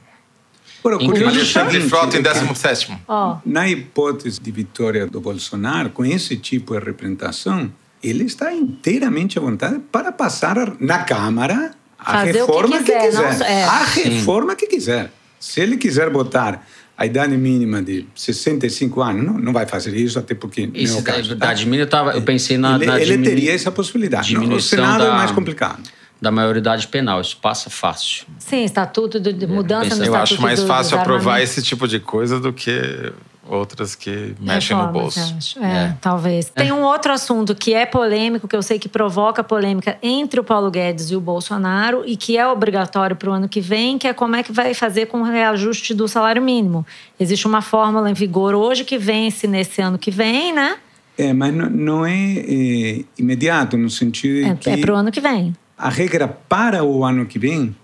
Ora, 0.81 0.95
Alexandre 0.95 1.81
Frota 1.81 2.17
em 2.17 2.21
17. 2.21 2.99
Oh. 3.05 3.35
Na 3.45 3.67
hipótese 3.67 4.39
de 4.39 4.49
vitória 4.49 5.05
do 5.05 5.19
Bolsonaro, 5.19 5.89
com 5.89 6.05
esse 6.05 6.37
tipo 6.37 6.73
de 6.73 6.85
representação, 6.85 7.69
ele 8.03 8.23
está 8.23 8.53
inteiramente 8.53 9.37
à 9.37 9.41
vontade 9.41 9.79
para 9.91 10.11
passar 10.11 10.55
na 10.79 10.99
Câmara 10.99 11.71
a 11.97 12.13
Fazer 12.19 12.31
reforma 12.31 12.77
que 12.77 12.83
quiser. 12.85 13.01
quiser. 13.09 13.39
Não, 13.39 13.45
é. 13.45 13.63
A 13.63 13.83
reforma 13.83 14.55
que 14.55 14.67
quiser. 14.67 15.11
Se 15.39 15.59
ele 15.61 15.75
quiser 15.77 16.09
botar 16.09 16.65
a 16.97 17.05
idade 17.05 17.35
mínima 17.37 17.81
de 17.81 18.05
65 18.15 19.01
anos, 19.01 19.25
não, 19.25 19.33
não 19.37 19.53
vai 19.53 19.65
fazer 19.65 19.95
isso, 19.95 20.17
até 20.19 20.33
porque 20.35 20.67
não 20.67 20.75
é 20.75 20.79
Isso 20.79 21.01
da 21.01 21.13
caso. 21.13 21.31
idade 21.33 21.65
mínima, 21.65 21.83
eu, 21.83 21.89
tava, 21.89 22.11
eu 22.11 22.21
pensei 22.21 22.57
na, 22.57 22.75
ele, 22.75 22.85
na 22.85 22.95
ele 22.99 23.05
diminu- 23.11 23.23
teria 23.25 23.53
essa 23.53 23.71
possibilidade. 23.71 24.33
No- 24.33 24.39
O 24.39 24.43
diminuição 24.43 24.79
Senado 24.79 24.99
da, 25.03 25.07
é 25.07 25.11
mais 25.11 25.31
complicado. 25.31 25.81
da 26.21 26.29
maioridade 26.31 26.87
penal. 26.87 27.21
Isso 27.21 27.37
passa 27.41 27.69
fácil. 27.69 28.25
Sim, 28.37 28.63
estatuto 28.65 29.17
de, 29.19 29.31
de 29.31 29.47
mudança 29.47 29.95
no 29.95 30.01
Eu 30.03 30.05
estatuto 30.07 30.33
acho 30.33 30.41
mais 30.41 30.59
do- 30.61 30.67
fácil 30.67 30.97
aprovar 30.99 31.41
esse 31.41 31.61
tipo 31.61 31.87
de 31.87 31.99
coisa 32.01 32.37
do 32.39 32.51
que 32.51 33.11
outras 33.49 33.95
que 33.95 34.35
mexem 34.39 34.77
no 34.77 34.87
bolso. 34.87 35.19
eu 35.19 35.37
acho. 35.37 35.63
É, 35.63 35.97
talvez. 35.99 36.49
Tem 36.49 36.71
um 36.71 36.83
outro 36.83 37.11
assunto 37.11 37.55
que 37.55 37.73
é 37.73 37.85
polêmico, 37.85 38.47
que 38.47 38.55
eu 38.55 38.61
sei 38.61 38.77
que 38.77 38.87
provoca 38.87 39.43
polêmica 39.43 39.97
entre 40.01 40.39
o 40.39 40.43
Paulo 40.43 40.69
Guedes 40.69 41.09
e 41.11 41.15
o 41.15 41.21
Bolsonaro 41.21 42.03
e 42.05 42.15
que 42.15 42.37
é 42.37 42.47
obrigatório 42.47 43.15
para 43.15 43.29
o 43.29 43.33
ano 43.33 43.49
que 43.49 43.59
vem, 43.59 43.97
que 43.97 44.07
é 44.07 44.13
como 44.13 44.35
é 44.35 44.43
que 44.43 44.51
vai 44.51 44.73
fazer 44.73 45.07
com 45.07 45.21
o 45.21 45.23
reajuste 45.23 45.93
do 45.93 46.07
salário 46.07 46.41
mínimo. 46.41 46.85
Existe 47.19 47.47
uma 47.47 47.61
fórmula 47.61 48.09
em 48.09 48.13
vigor 48.13 48.53
hoje 48.53 48.83
que 48.83 48.97
vence 48.97 49.47
nesse 49.47 49.81
ano 49.81 49.97
que 49.97 50.11
vem, 50.11 50.53
né? 50.53 50.77
É, 51.17 51.33
mas 51.33 51.53
não, 51.53 51.69
não 51.69 52.05
é, 52.05 52.13
é 52.15 53.03
imediato, 53.17 53.77
no 53.77 53.89
sentido 53.89 54.47
de 54.47 54.55
que 54.55 54.69
É, 54.69 54.73
é 54.73 54.77
para 54.77 54.93
o 54.93 54.95
ano 54.95 55.11
que 55.11 55.19
vem. 55.19 55.53
a 55.77 55.89
regra 55.89 56.27
para 56.27 56.83
o 56.83 57.03
ano 57.03 57.25
que 57.25 57.37
vem 57.39 57.75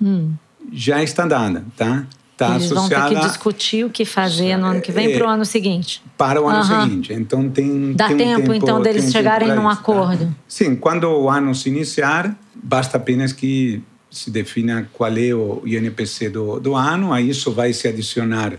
já 0.71 1.03
está 1.03 1.25
dada, 1.27 1.63
tá? 1.77 2.05
Hum. 2.41 2.55
Eles 2.55 2.69
vão 2.69 2.89
ter 2.89 3.01
que 3.07 3.15
discutir 3.15 3.85
o 3.85 3.89
que 3.89 4.03
fazer 4.03 4.57
no 4.57 4.65
ano 4.67 4.81
que 4.81 4.91
vem 4.91 5.07
É, 5.13 5.17
para 5.17 5.25
o 5.27 5.29
ano 5.29 5.45
seguinte. 5.45 6.03
para 6.17 6.41
o 6.41 6.47
ano 6.47 6.59
Aham. 6.59 6.83
seguinte. 6.83 7.13
Então 7.13 7.49
tem 7.49 7.93
Dá 7.93 8.07
tem 8.09 8.15
um 8.15 8.35
tempo, 8.41 8.53
então, 8.53 8.81
deles 8.81 9.05
um 9.05 9.11
chegarem 9.11 9.47
tempo 9.49 9.61
num 9.61 9.67
tá? 9.67 9.73
acordo. 9.73 10.35
Sim, 10.47 10.75
quando 10.75 11.05
o 11.05 11.29
ano 11.29 11.55
se 11.55 11.69
iniciar, 11.69 12.37
basta 12.53 12.97
apenas 12.97 13.31
que 13.31 13.81
se 14.11 14.29
defina 14.29 14.89
qual 14.93 15.15
é 15.17 15.33
o 15.33 15.61
INPC 15.65 16.29
do, 16.29 16.59
do 16.59 16.75
ano, 16.75 17.13
a 17.13 17.21
isso 17.21 17.51
vai 17.51 17.71
se 17.73 17.87
adicionar 17.87 18.53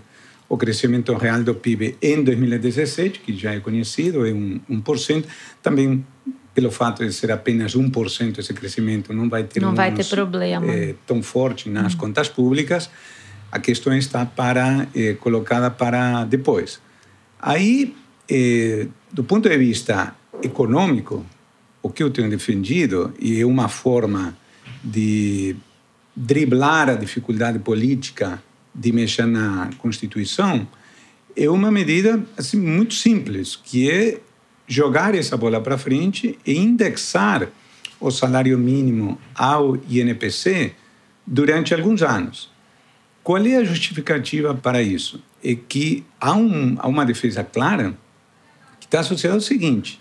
o 0.49 0.57
crescimento 0.57 1.13
real 1.15 1.43
do 1.43 1.55
PIB 1.55 1.97
em 2.01 2.23
2017, 2.23 3.21
que 3.21 3.37
já 3.37 3.53
é 3.55 3.61
conhecido, 3.61 4.27
é 4.27 4.33
um, 4.33 4.61
1%. 4.71 5.25
Também, 5.63 6.05
pelo 6.55 6.71
fato 6.71 7.05
de 7.05 7.13
ser 7.13 7.33
apenas 7.33 7.75
1% 7.75 8.39
esse 8.39 8.55
crescimento, 8.55 9.13
não 9.13 9.29
vai 9.29 9.45
ter, 9.45 9.61
Não 9.61 9.75
vai 9.75 9.93
ter 9.93 10.05
problema. 10.05 10.71
eh, 10.73 10.95
tão 11.07 11.23
forte 11.23 11.69
nas 11.69 11.95
contas 11.95 12.29
públicas. 12.29 12.89
A 13.57 13.59
questão 13.59 13.97
está 13.97 14.27
para 14.27 14.87
eh, 14.95 15.15
colocada 15.15 15.71
para 15.71 16.27
depois. 16.27 16.79
Aí, 17.41 17.97
eh, 18.29 18.87
do 19.11 19.25
ponto 19.25 19.49
de 19.49 19.57
vista 19.57 20.15
econômico, 20.43 21.25
o 21.83 21.89
que 21.89 22.03
eu 22.03 22.11
tenho 22.11 22.29
defendido, 22.29 23.15
e 23.19 23.41
é 23.41 23.47
uma 23.47 23.67
forma 23.71 24.37
de 24.85 25.57
driblar 26.15 26.91
a 26.91 26.97
dificuldade 26.97 27.59
política 27.59 28.43
de 28.75 28.93
mexer 28.93 29.25
na 29.27 29.71
Constituição, 29.79 30.69
é 31.35 31.49
uma 31.49 31.71
medida 31.71 32.23
assim, 32.37 32.61
muito 32.61 32.93
simples, 32.93 33.57
que 33.57 33.91
é 33.91 34.21
jogar 34.69 35.15
essa 35.15 35.35
bola 35.35 35.63
para 35.63 35.79
frente 35.79 36.39
e 36.45 36.59
indexar 36.59 37.49
o 37.99 38.11
salário 38.11 38.59
mínimo 38.59 39.19
ao 39.35 39.79
INPC 39.89 40.75
durante 41.27 41.73
alguns 41.73 42.03
anos. 42.03 42.55
Qual 43.27 43.45
é 43.45 43.57
a 43.57 43.65
justificativa 43.65 44.55
para 44.55 44.81
isso? 44.81 45.21
É 45.43 45.57
que 45.57 46.05
há, 46.21 46.33
um, 46.37 46.77
há 46.79 46.87
uma 46.87 47.05
defesa 47.05 47.43
clara 47.43 47.99
que 48.79 48.87
está 48.87 49.01
associada 49.01 49.35
ao 49.35 49.41
seguinte: 49.41 50.01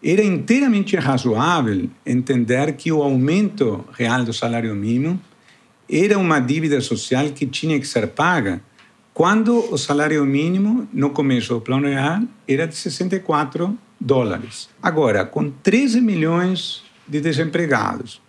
era 0.00 0.22
inteiramente 0.22 0.94
razoável 0.94 1.90
entender 2.06 2.74
que 2.74 2.92
o 2.92 3.02
aumento 3.02 3.84
real 3.92 4.22
do 4.22 4.32
salário 4.32 4.72
mínimo 4.72 5.20
era 5.90 6.16
uma 6.16 6.38
dívida 6.38 6.80
social 6.80 7.28
que 7.30 7.44
tinha 7.44 7.80
que 7.80 7.88
ser 7.88 8.06
paga 8.06 8.62
quando 9.12 9.58
o 9.72 9.76
salário 9.76 10.24
mínimo, 10.24 10.88
no 10.92 11.10
começo 11.10 11.54
do 11.54 11.60
plano 11.60 11.88
real, 11.88 12.22
era 12.46 12.68
de 12.68 12.76
64 12.76 13.76
dólares. 14.00 14.68
Agora, 14.80 15.24
com 15.24 15.50
13 15.50 16.00
milhões 16.00 16.84
de 17.08 17.20
desempregados, 17.20 18.22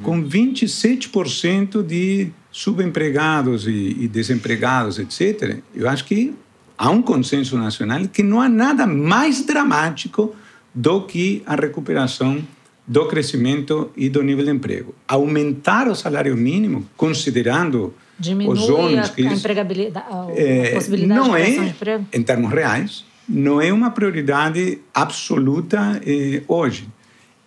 com 0.00 0.22
27% 0.22 1.82
de 1.82 2.30
subempregados 2.54 3.66
e, 3.66 3.96
e 3.98 4.06
desempregados, 4.06 5.00
etc., 5.00 5.58
eu 5.74 5.88
acho 5.88 6.04
que 6.04 6.32
há 6.78 6.88
um 6.88 7.02
consenso 7.02 7.58
nacional 7.58 8.06
que 8.06 8.22
não 8.22 8.40
há 8.40 8.48
nada 8.48 8.86
mais 8.86 9.44
dramático 9.44 10.32
do 10.72 11.02
que 11.02 11.42
a 11.46 11.56
recuperação 11.56 12.40
do 12.86 13.06
crescimento 13.06 13.90
e 13.96 14.08
do 14.08 14.22
nível 14.22 14.44
de 14.44 14.52
emprego. 14.52 14.94
Aumentar 15.08 15.88
o 15.88 15.96
salário 15.96 16.36
mínimo, 16.36 16.88
considerando 16.96 17.92
Diminui 18.16 18.54
os 18.54 18.68
ônus 18.70 19.10
que 19.10 19.26
a 19.26 19.32
isso, 19.32 19.40
empregabilidade, 19.40 20.06
a, 20.08 20.22
a 20.22 20.30
é, 20.30 20.74
possibilidade 20.74 21.20
não 21.20 21.36
de 21.36 21.42
criação 21.42 21.64
de 21.64 21.68
é, 21.68 21.72
emprego. 21.72 22.06
em 22.12 22.22
termos 22.22 22.52
reais, 22.52 23.04
não 23.28 23.60
é 23.60 23.72
uma 23.72 23.90
prioridade 23.90 24.78
absoluta 24.94 26.00
eh, 26.06 26.42
hoje. 26.46 26.86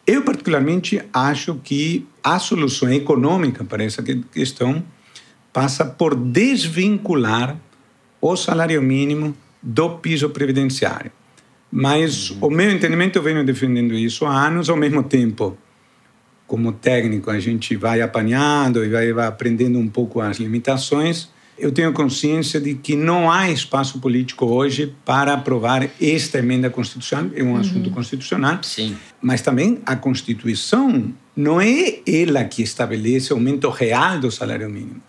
Eu, 0.05 0.21
particularmente, 0.23 1.01
acho 1.13 1.55
que 1.63 2.05
a 2.21 2.39
solução 2.39 2.91
econômica 2.91 3.63
para 3.63 3.85
essa 3.85 4.03
que- 4.03 4.21
questão 4.33 4.83
passa 5.57 5.83
por 5.83 6.13
desvincular 6.13 7.59
o 8.21 8.35
salário 8.35 8.79
mínimo 8.79 9.35
do 9.59 9.89
piso 9.97 10.29
previdenciário. 10.29 11.11
Mas 11.71 12.29
o 12.39 12.47
meu 12.51 12.69
entendimento, 12.69 13.15
eu 13.15 13.23
venho 13.23 13.43
defendendo 13.43 13.95
isso 13.95 14.23
há 14.27 14.45
anos, 14.45 14.69
ao 14.69 14.77
mesmo 14.77 15.01
tempo, 15.01 15.57
como 16.45 16.71
técnico, 16.73 17.31
a 17.31 17.39
gente 17.39 17.75
vai 17.75 18.01
apanhando 18.03 18.85
e 18.85 18.89
vai, 18.89 19.11
vai 19.11 19.25
aprendendo 19.25 19.79
um 19.79 19.87
pouco 19.87 20.21
as 20.21 20.37
limitações. 20.37 21.27
Eu 21.57 21.71
tenho 21.71 21.91
consciência 21.91 22.61
de 22.61 22.75
que 22.75 22.95
não 22.95 23.31
há 23.31 23.49
espaço 23.49 23.99
político 23.99 24.45
hoje 24.45 24.93
para 25.03 25.33
aprovar 25.33 25.89
esta 25.99 26.37
emenda 26.37 26.69
constitucional, 26.69 27.31
é 27.33 27.41
um 27.41 27.57
assunto 27.57 27.89
constitucional, 27.89 28.59
Sim. 28.61 28.95
mas 29.19 29.41
também 29.41 29.79
a 29.87 29.95
Constituição 29.95 31.11
não 31.35 31.59
é 31.59 31.99
ela 32.07 32.43
que 32.43 32.61
estabelece 32.61 33.33
o 33.33 33.37
aumento 33.37 33.67
real 33.71 34.19
do 34.19 34.29
salário 34.29 34.69
mínimo. 34.69 35.01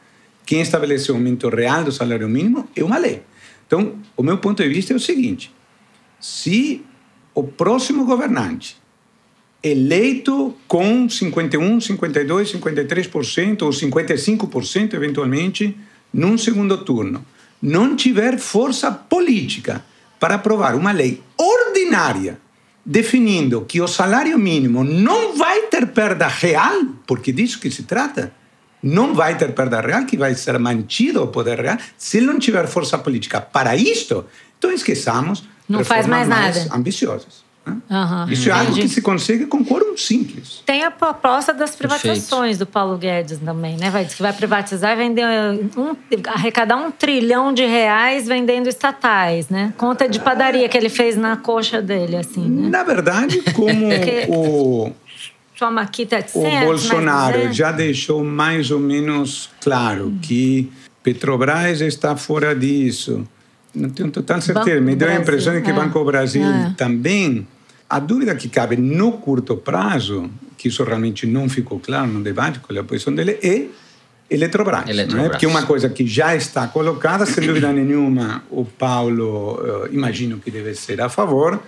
Quem 0.48 0.62
estabelece 0.62 1.12
o 1.12 1.14
aumento 1.14 1.46
real 1.50 1.84
do 1.84 1.92
salário 1.92 2.26
mínimo? 2.26 2.66
É 2.74 2.82
uma 2.82 2.96
lei. 2.96 3.20
Então, 3.66 3.98
o 4.16 4.22
meu 4.22 4.38
ponto 4.38 4.62
de 4.62 4.68
vista 4.70 4.94
é 4.94 4.96
o 4.96 4.98
seguinte: 4.98 5.54
se 6.18 6.82
o 7.34 7.42
próximo 7.42 8.06
governante 8.06 8.78
eleito 9.62 10.56
com 10.66 11.06
51, 11.06 11.82
52, 11.82 12.52
53% 12.54 13.60
ou 13.60 13.68
55% 13.68 14.94
eventualmente 14.94 15.76
num 16.10 16.38
segundo 16.38 16.78
turno, 16.78 17.22
não 17.60 17.94
tiver 17.94 18.38
força 18.38 18.90
política 18.90 19.84
para 20.18 20.36
aprovar 20.36 20.74
uma 20.74 20.92
lei 20.92 21.22
ordinária 21.36 22.40
definindo 22.86 23.66
que 23.66 23.82
o 23.82 23.86
salário 23.86 24.38
mínimo 24.38 24.82
não 24.82 25.36
vai 25.36 25.66
ter 25.66 25.88
perda 25.88 26.26
real, 26.26 26.86
porque 27.06 27.32
disso 27.32 27.60
que 27.60 27.70
se 27.70 27.82
trata, 27.82 28.32
não 28.82 29.14
vai 29.14 29.36
ter 29.36 29.52
perda 29.54 29.80
real, 29.80 30.04
que 30.04 30.16
vai 30.16 30.34
ser 30.34 30.58
mantido 30.58 31.22
o 31.22 31.26
poder 31.28 31.60
real, 31.60 31.78
se 31.96 32.18
ele 32.18 32.26
não 32.26 32.38
tiver 32.38 32.66
força 32.66 32.96
política 32.98 33.40
para 33.40 33.74
isto, 33.76 34.24
então 34.58 34.70
esqueçamos 34.72 35.44
Não 35.68 35.84
faz 35.84 36.06
reformas 36.06 36.28
mais 36.28 36.56
nada. 36.66 36.74
ambiciosas. 36.76 37.46
né? 37.66 37.76
Aham, 37.90 38.26
Isso 38.30 38.48
é 38.48 38.52
algo 38.52 38.64
entendi. 38.70 38.82
que 38.82 38.88
se 38.88 39.02
consegue 39.02 39.44
com 39.46 39.62
quórum 39.64 39.94
simples. 39.96 40.62
Tem 40.64 40.84
a 40.84 40.90
proposta 40.90 41.52
das 41.52 41.76
privatizações 41.76 42.56
do 42.56 42.64
Paulo 42.64 42.96
Guedes 42.96 43.38
também, 43.40 43.76
né? 43.76 43.90
Vai 43.90 44.04
dizer 44.04 44.16
que 44.16 44.22
vai 44.22 44.32
privatizar 44.32 44.92
e 44.92 44.96
vender 44.96 45.24
um, 45.76 45.94
arrecadar 46.28 46.76
um 46.76 46.90
trilhão 46.90 47.52
de 47.52 47.66
reais 47.66 48.26
vendendo 48.26 48.68
estatais, 48.68 49.48
né? 49.50 49.74
Conta 49.76 50.08
de 50.08 50.18
padaria 50.18 50.66
que 50.68 50.76
ele 50.78 50.88
fez 50.88 51.14
na 51.16 51.36
coxa 51.36 51.82
dele, 51.82 52.16
assim, 52.16 52.48
né? 52.48 52.68
Na 52.70 52.82
verdade, 52.84 53.42
como 53.52 53.88
Porque- 53.90 54.26
o, 54.30 54.90
O 56.38 56.66
Bolsonaro 56.66 57.52
já 57.52 57.72
deixou 57.72 58.22
mais 58.24 58.70
ou 58.70 58.78
menos 58.78 59.50
claro 59.60 60.06
hum. 60.06 60.18
que 60.22 60.70
Petrobras 61.02 61.80
está 61.80 62.16
fora 62.16 62.54
disso. 62.54 63.26
Não 63.74 63.90
tenho 63.90 64.10
total 64.10 64.40
certeza. 64.40 64.76
Banco 64.76 64.86
Me 64.86 64.96
deu 64.96 65.08
a 65.08 65.14
impressão 65.14 65.54
de 65.54 65.62
que 65.62 65.70
é. 65.70 65.72
Banco 65.72 66.04
Brasil 66.04 66.44
é. 66.44 66.74
também. 66.76 67.46
A 67.90 67.98
dúvida 67.98 68.34
que 68.34 68.48
cabe 68.48 68.76
no 68.76 69.12
curto 69.12 69.56
prazo, 69.56 70.30
que 70.56 70.68
isso 70.68 70.84
realmente 70.84 71.26
não 71.26 71.48
ficou 71.48 71.80
claro 71.80 72.06
no 72.06 72.22
debate 72.22 72.60
com 72.60 72.78
a 72.78 72.84
posição 72.84 73.14
dele, 73.14 73.38
é 73.42 73.66
Eletrobras. 74.30 74.88
Eletrobras. 74.88 75.22
Né? 75.24 75.28
Porque 75.30 75.46
é 75.46 75.48
uma 75.48 75.64
coisa 75.64 75.88
que 75.88 76.06
já 76.06 76.36
está 76.36 76.68
colocada, 76.68 77.24
sem 77.24 77.46
dúvida 77.46 77.72
nenhuma, 77.72 78.44
o 78.50 78.64
Paulo, 78.64 79.54
uh, 79.54 79.88
imagino 79.90 80.38
que 80.38 80.50
deve 80.50 80.74
ser 80.74 81.00
a 81.00 81.08
favor, 81.08 81.58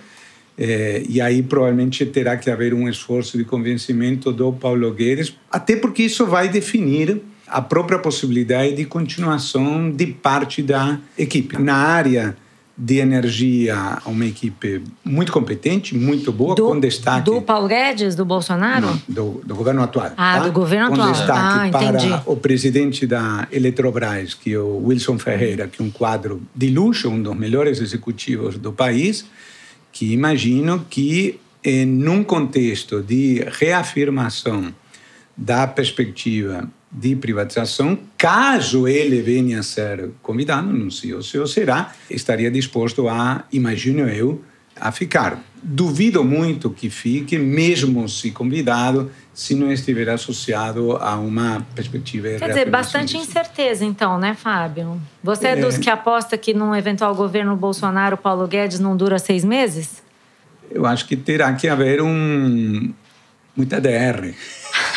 eh, 0.63 1.03
e 1.09 1.19
aí 1.19 1.41
provavelmente 1.41 2.05
terá 2.05 2.37
que 2.37 2.47
haver 2.47 2.71
um 2.71 2.87
esforço 2.87 3.35
de 3.35 3.43
convencimento 3.43 4.31
do 4.31 4.53
Paulo 4.53 4.93
Guedes, 4.93 5.35
até 5.51 5.75
porque 5.75 6.03
isso 6.03 6.23
vai 6.27 6.49
definir 6.49 7.19
a 7.47 7.63
própria 7.63 7.97
possibilidade 7.97 8.75
de 8.75 8.85
continuação 8.85 9.89
de 9.89 10.05
parte 10.05 10.61
da 10.61 10.99
equipe. 11.17 11.57
Na 11.59 11.77
área 11.77 12.37
de 12.77 12.99
energia, 12.99 13.97
uma 14.05 14.23
equipe 14.23 14.83
muito 15.03 15.31
competente, 15.31 15.97
muito 15.97 16.31
boa, 16.31 16.53
do, 16.53 16.67
com 16.67 16.79
destaque. 16.79 17.25
Do 17.25 17.41
Paulo 17.41 17.67
Guedes, 17.67 18.15
do 18.15 18.23
Bolsonaro? 18.23 18.85
Não, 18.85 19.01
do, 19.07 19.41
do 19.43 19.55
governo 19.55 19.81
atual. 19.81 20.11
Ah, 20.15 20.37
tá? 20.37 20.39
do 20.45 20.51
governo 20.51 20.89
com 20.89 20.93
atual. 20.93 21.07
Com 21.07 21.13
destaque 21.13 21.75
ah, 21.75 22.19
para 22.21 22.31
o 22.31 22.37
presidente 22.37 23.07
da 23.07 23.47
Eletrobras, 23.51 24.35
que 24.35 24.53
é 24.53 24.59
o 24.59 24.85
Wilson 24.85 25.17
Ferreira, 25.17 25.67
que 25.67 25.81
é 25.81 25.85
um 25.85 25.89
quadro 25.89 26.39
de 26.55 26.69
luxo, 26.69 27.09
um 27.09 27.21
dos 27.21 27.35
melhores 27.35 27.81
executivos 27.81 28.59
do 28.59 28.71
país, 28.71 29.25
que 29.91 30.13
imagino 30.13 30.85
que, 30.89 31.39
em 31.63 32.07
um 32.07 32.23
contexto 32.23 33.01
de 33.01 33.43
reafirmação 33.47 34.73
da 35.35 35.67
perspectiva 35.67 36.69
de 36.91 37.15
privatização, 37.15 37.97
caso 38.17 38.87
ele 38.87 39.21
venha 39.21 39.59
a 39.59 39.63
ser 39.63 40.09
convidado, 40.21 40.73
não 40.73 40.89
sei 40.89 41.19
se 41.21 41.37
ou 41.37 41.47
será, 41.47 41.93
estaria 42.09 42.51
disposto 42.51 43.07
a, 43.07 43.45
imagino 43.51 44.01
eu, 44.09 44.41
a 44.81 44.91
ficar. 44.91 45.39
Duvido 45.63 46.23
muito 46.23 46.71
que 46.71 46.89
fique, 46.89 47.37
mesmo 47.37 48.09
se 48.09 48.31
convidado, 48.31 49.11
se 49.31 49.53
não 49.53 49.71
estiver 49.71 50.09
associado 50.09 50.97
a 50.97 51.15
uma 51.15 51.65
perspectiva 51.75 52.29
Quer 52.39 52.47
dizer, 52.47 52.69
bastante 52.69 53.15
incerteza, 53.15 53.85
então, 53.85 54.17
né, 54.17 54.33
Fábio? 54.33 54.99
Você 55.23 55.49
é, 55.49 55.51
é 55.51 55.55
dos 55.55 55.77
que 55.77 55.89
aposta 55.89 56.35
que 56.35 56.51
num 56.51 56.75
eventual 56.75 57.13
governo 57.13 57.55
Bolsonaro, 57.55 58.17
Paulo 58.17 58.47
Guedes 58.47 58.79
não 58.79 58.97
dura 58.97 59.19
seis 59.19 59.45
meses? 59.45 60.01
Eu 60.71 60.85
acho 60.87 61.07
que 61.07 61.15
terá 61.15 61.53
que 61.53 61.67
haver 61.67 62.01
um 62.01 62.91
muita 63.55 63.79
DR. 63.79 64.33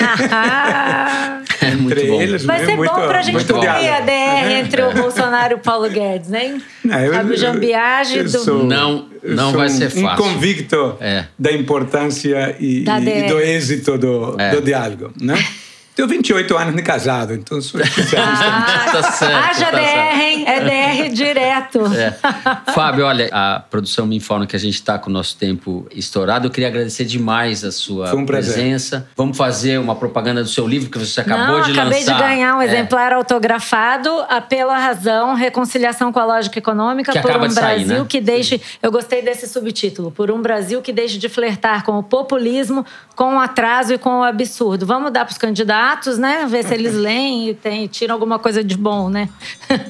é 1.60 1.74
muito 1.76 2.06
bom. 2.06 2.20
Eles, 2.20 2.44
Vai 2.44 2.64
ser 2.64 2.76
muito, 2.76 2.92
bom 2.92 3.06
para 3.06 3.18
a 3.18 3.22
gente 3.22 3.44
ter 3.44 3.68
a 3.68 4.00
DR 4.00 4.52
entre 4.52 4.82
o 4.82 4.92
Bolsonaro 4.92 5.54
e 5.54 5.56
o 5.56 5.58
Paulo 5.58 5.88
Guedes, 5.88 6.28
né? 6.28 6.60
Não, 6.84 6.98
eu, 7.00 7.12
Fábio 7.14 7.36
Jambiage 7.36 8.22
do... 8.24 8.38
Sou, 8.38 8.64
não, 8.64 9.08
não 9.22 9.52
vai 9.52 9.68
ser 9.68 9.90
fácil. 9.90 10.08
Um 10.08 10.16
convicto 10.16 10.96
é. 11.00 11.24
da 11.38 11.52
importância 11.52 12.56
e, 12.60 12.84
e, 12.84 13.08
e 13.24 13.28
do 13.28 13.40
êxito 13.40 13.96
do, 13.98 14.36
é. 14.38 14.50
do 14.50 14.62
diálogo, 14.62 15.12
né? 15.20 15.34
Tenho 15.94 16.08
28 16.08 16.56
anos 16.56 16.74
de 16.74 16.82
casado, 16.82 17.34
então 17.34 17.62
sou 17.62 17.80
especialista. 17.80 18.18
Ah, 18.20 18.90
tá 18.90 19.02
certo, 19.12 19.36
haja 19.36 19.66
tá 19.66 19.78
DR, 19.78 20.20
hein? 20.20 20.44
É 20.44 20.60
DR 20.60 21.14
direto. 21.14 21.86
É. 21.94 22.72
Fábio, 22.72 23.06
olha, 23.06 23.28
a 23.30 23.60
produção 23.60 24.04
me 24.04 24.16
informa 24.16 24.44
que 24.44 24.56
a 24.56 24.58
gente 24.58 24.74
está 24.74 24.98
com 24.98 25.08
o 25.08 25.12
nosso 25.12 25.36
tempo 25.36 25.86
estourado. 25.94 26.48
Eu 26.48 26.50
queria 26.50 26.66
agradecer 26.66 27.04
demais 27.04 27.62
a 27.62 27.70
sua 27.70 28.12
um 28.12 28.26
presença. 28.26 29.08
Vamos 29.16 29.36
fazer 29.36 29.78
uma 29.78 29.94
propaganda 29.94 30.42
do 30.42 30.48
seu 30.48 30.66
livro 30.66 30.90
que 30.90 30.98
você 30.98 31.20
acabou 31.20 31.58
Não, 31.58 31.62
de 31.62 31.70
acabei 31.70 32.00
lançar. 32.00 32.14
acabei 32.14 32.28
de 32.28 32.34
ganhar 32.34 32.56
um 32.56 32.62
é. 32.62 32.64
exemplar 32.66 33.12
autografado, 33.12 34.10
a 34.28 34.40
Pela 34.40 34.76
Razão, 34.76 35.34
Reconciliação 35.34 36.12
com 36.12 36.18
a 36.18 36.24
Lógica 36.24 36.58
Econômica, 36.58 37.12
que 37.12 37.20
por 37.20 37.30
um 37.30 37.46
de 37.46 37.54
Brasil 37.54 37.86
sair, 37.86 37.86
né? 37.86 38.06
que 38.08 38.20
deixe... 38.20 38.60
Eu 38.82 38.90
gostei 38.90 39.22
desse 39.22 39.46
subtítulo. 39.46 40.10
Por 40.10 40.28
um 40.32 40.42
Brasil 40.42 40.82
que 40.82 40.92
deixe 40.92 41.18
de 41.18 41.28
flertar 41.28 41.84
com 41.84 41.96
o 41.96 42.02
populismo, 42.02 42.84
com 43.14 43.36
o 43.36 43.38
atraso 43.38 43.94
e 43.94 43.98
com 43.98 44.18
o 44.18 44.22
absurdo. 44.24 44.84
Vamos 44.84 45.12
dar 45.12 45.24
para 45.24 45.30
os 45.30 45.38
candidatos 45.38 45.83
gatos, 45.84 46.18
né? 46.18 46.46
Ver 46.48 46.64
se 46.64 46.72
eles 46.72 46.94
leem 46.94 47.50
e 47.50 47.54
tem, 47.54 47.86
tiram 47.86 48.14
alguma 48.14 48.38
coisa 48.38 48.64
de 48.64 48.76
bom, 48.76 49.10
né? 49.10 49.28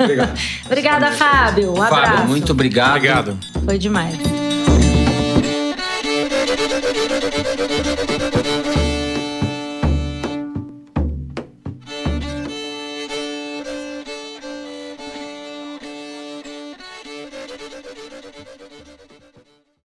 Obrigado. 0.00 0.38
Obrigada, 0.66 1.12
Fábio. 1.12 1.72
Um 1.72 1.76
Fábio, 1.76 1.96
abraço. 1.98 2.26
muito 2.26 2.52
obrigado. 2.52 2.96
Obrigado. 2.96 3.38
Foi 3.64 3.78
demais. 3.78 4.43